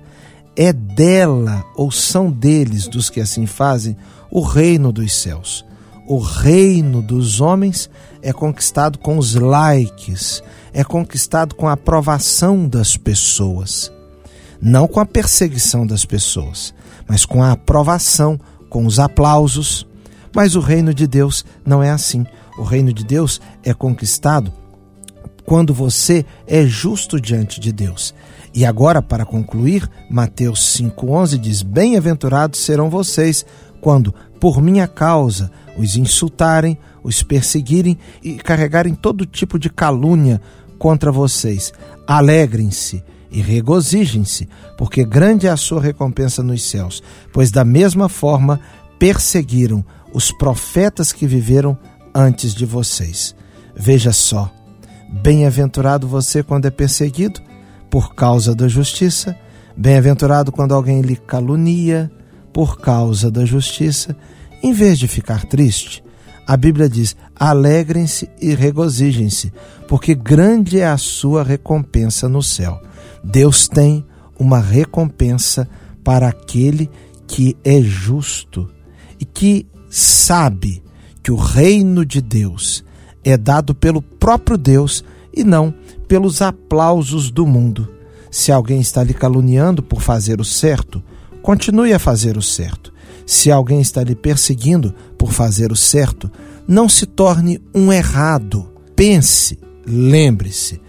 é 0.54 0.72
dela 0.72 1.64
ou 1.74 1.90
são 1.90 2.30
deles, 2.30 2.86
dos 2.88 3.10
que 3.10 3.20
assim 3.20 3.46
fazem, 3.46 3.96
o 4.30 4.40
reino 4.40 4.92
dos 4.92 5.12
céus. 5.12 5.64
O 6.08 6.18
reino 6.18 7.02
dos 7.02 7.40
homens 7.40 7.90
é 8.22 8.32
conquistado 8.32 8.98
com 8.98 9.18
os 9.18 9.34
likes, 9.34 10.42
é 10.76 10.84
conquistado 10.84 11.54
com 11.54 11.66
a 11.66 11.72
aprovação 11.72 12.68
das 12.68 12.98
pessoas. 12.98 13.90
Não 14.60 14.86
com 14.86 15.00
a 15.00 15.06
perseguição 15.06 15.86
das 15.86 16.04
pessoas, 16.04 16.74
mas 17.08 17.24
com 17.24 17.42
a 17.42 17.52
aprovação, 17.52 18.38
com 18.68 18.84
os 18.84 19.00
aplausos. 19.00 19.86
Mas 20.34 20.54
o 20.54 20.60
reino 20.60 20.92
de 20.92 21.06
Deus 21.06 21.46
não 21.64 21.82
é 21.82 21.90
assim. 21.90 22.26
O 22.58 22.62
reino 22.62 22.92
de 22.92 23.04
Deus 23.04 23.40
é 23.64 23.72
conquistado 23.72 24.52
quando 25.46 25.72
você 25.72 26.26
é 26.46 26.66
justo 26.66 27.18
diante 27.18 27.58
de 27.58 27.72
Deus. 27.72 28.14
E 28.52 28.66
agora, 28.66 29.00
para 29.00 29.24
concluir, 29.24 29.88
Mateus 30.10 30.76
5,11 30.78 31.38
diz: 31.38 31.62
Bem-aventurados 31.62 32.60
serão 32.60 32.90
vocês 32.90 33.46
quando, 33.80 34.14
por 34.38 34.60
minha 34.60 34.86
causa, 34.86 35.50
os 35.78 35.96
insultarem, 35.96 36.76
os 37.02 37.22
perseguirem 37.22 37.96
e 38.22 38.34
carregarem 38.34 38.94
todo 38.94 39.24
tipo 39.24 39.58
de 39.58 39.70
calúnia 39.70 40.38
contra 40.78 41.10
vocês. 41.12 41.72
Alegrem-se 42.06 43.02
e 43.30 43.40
regozijem-se, 43.40 44.48
porque 44.78 45.04
grande 45.04 45.46
é 45.46 45.50
a 45.50 45.56
sua 45.56 45.80
recompensa 45.80 46.42
nos 46.42 46.62
céus, 46.62 47.02
pois 47.32 47.50
da 47.50 47.64
mesma 47.64 48.08
forma 48.08 48.60
perseguiram 48.98 49.84
os 50.12 50.32
profetas 50.32 51.12
que 51.12 51.26
viveram 51.26 51.76
antes 52.14 52.54
de 52.54 52.64
vocês. 52.64 53.34
Veja 53.74 54.12
só, 54.12 54.50
bem-aventurado 55.22 56.08
você 56.08 56.42
quando 56.42 56.66
é 56.66 56.70
perseguido 56.70 57.40
por 57.90 58.14
causa 58.14 58.54
da 58.54 58.68
justiça, 58.68 59.36
bem-aventurado 59.76 60.50
quando 60.50 60.74
alguém 60.74 61.02
lhe 61.02 61.16
calunia 61.16 62.10
por 62.52 62.80
causa 62.80 63.30
da 63.30 63.44
justiça, 63.44 64.16
em 64.62 64.72
vez 64.72 64.98
de 64.98 65.06
ficar 65.06 65.44
triste. 65.44 66.02
A 66.46 66.56
Bíblia 66.56 66.88
diz: 66.88 67.16
alegrem-se 67.34 68.28
e 68.40 68.54
regozijem-se, 68.54 69.52
porque 69.88 70.14
grande 70.14 70.78
é 70.78 70.86
a 70.86 70.96
sua 70.96 71.42
recompensa 71.42 72.28
no 72.28 72.42
céu. 72.42 72.80
Deus 73.24 73.66
tem 73.66 74.04
uma 74.38 74.60
recompensa 74.60 75.68
para 76.04 76.28
aquele 76.28 76.88
que 77.26 77.56
é 77.64 77.80
justo 77.80 78.70
e 79.18 79.24
que 79.24 79.66
sabe 79.90 80.82
que 81.22 81.32
o 81.32 81.36
reino 81.36 82.04
de 82.04 82.20
Deus 82.20 82.84
é 83.24 83.36
dado 83.36 83.74
pelo 83.74 84.00
próprio 84.00 84.56
Deus 84.56 85.02
e 85.34 85.42
não 85.42 85.74
pelos 86.06 86.40
aplausos 86.40 87.30
do 87.30 87.44
mundo. 87.44 87.88
Se 88.30 88.52
alguém 88.52 88.80
está 88.80 89.02
lhe 89.02 89.14
caluniando 89.14 89.82
por 89.82 90.00
fazer 90.00 90.40
o 90.40 90.44
certo, 90.44 91.02
continue 91.42 91.92
a 91.92 91.98
fazer 91.98 92.36
o 92.36 92.42
certo. 92.42 92.92
Se 93.26 93.50
alguém 93.50 93.80
está 93.80 94.04
lhe 94.04 94.14
perseguindo 94.14 94.94
por 95.18 95.32
fazer 95.32 95.72
o 95.72 95.76
certo, 95.76 96.30
não 96.66 96.88
se 96.88 97.04
torne 97.04 97.60
um 97.74 97.92
errado. 97.92 98.70
Pense, 98.94 99.58
lembre-se, 99.84 100.80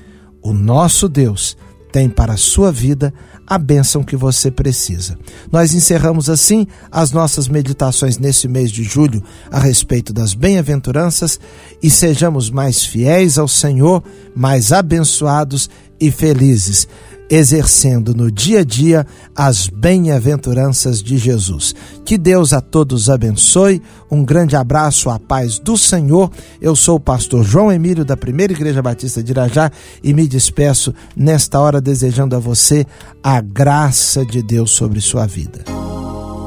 o 0.42 0.54
nosso 0.54 1.10
Deus 1.10 1.58
tem 1.92 2.08
para 2.08 2.34
a 2.34 2.38
sua 2.38 2.72
vida 2.72 3.12
a 3.46 3.58
bênção 3.58 4.04
que 4.04 4.16
você 4.16 4.52
precisa. 4.52 5.18
Nós 5.52 5.74
encerramos 5.74 6.30
assim 6.30 6.68
as 6.92 7.12
nossas 7.12 7.48
meditações 7.48 8.18
nesse 8.18 8.48
mês 8.48 8.72
de 8.72 8.84
julho 8.84 9.24
a 9.50 9.60
respeito 9.60 10.14
das 10.14 10.34
bem-aventuranças 10.34 11.40
e 11.82 11.90
sejamos 11.90 12.50
mais 12.50 12.84
fiéis 12.84 13.38
ao 13.38 13.48
Senhor, 13.48 14.04
mais 14.36 14.72
abençoados 14.72 15.70
e 16.00 16.12
felizes 16.12 16.88
exercendo 17.30 18.14
no 18.14 18.32
dia 18.32 18.60
a 18.60 18.64
dia 18.64 19.06
as 19.36 19.68
bem-aventuranças 19.68 21.02
de 21.02 21.18
Jesus. 21.18 21.76
Que 22.06 22.18
Deus 22.18 22.54
a 22.54 22.62
todos 22.62 23.10
abençoe. 23.10 23.82
Um 24.10 24.24
grande 24.24 24.56
abraço, 24.56 25.10
a 25.10 25.20
paz 25.20 25.60
do 25.60 25.78
Senhor. 25.78 26.32
Eu 26.62 26.76
sou 26.76 26.96
o 26.96 27.00
pastor 27.00 27.44
João 27.44 27.72
Emílio 27.72 28.06
da 28.06 28.16
Primeira 28.16 28.54
Igreja 28.54 28.82
Batista 28.82 29.22
de 29.22 29.32
Irajá 29.32 29.72
e 30.04 30.14
me 30.14 30.28
despeço 30.28 30.94
nesta 31.16 31.60
hora 31.60 31.82
desejando 31.82 32.36
a 32.36 32.40
você 32.40 32.86
a 33.24 33.42
graça 33.42 34.26
de 34.26 34.42
Deus 34.42 34.72
sobre 34.72 35.02
sua 35.02 35.26
vida. 35.26 35.64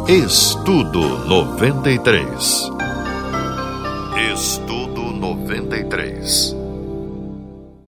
Estudo 0.09 1.01
93. 1.29 2.71
Estudo 4.33 5.13
93. 5.13 6.60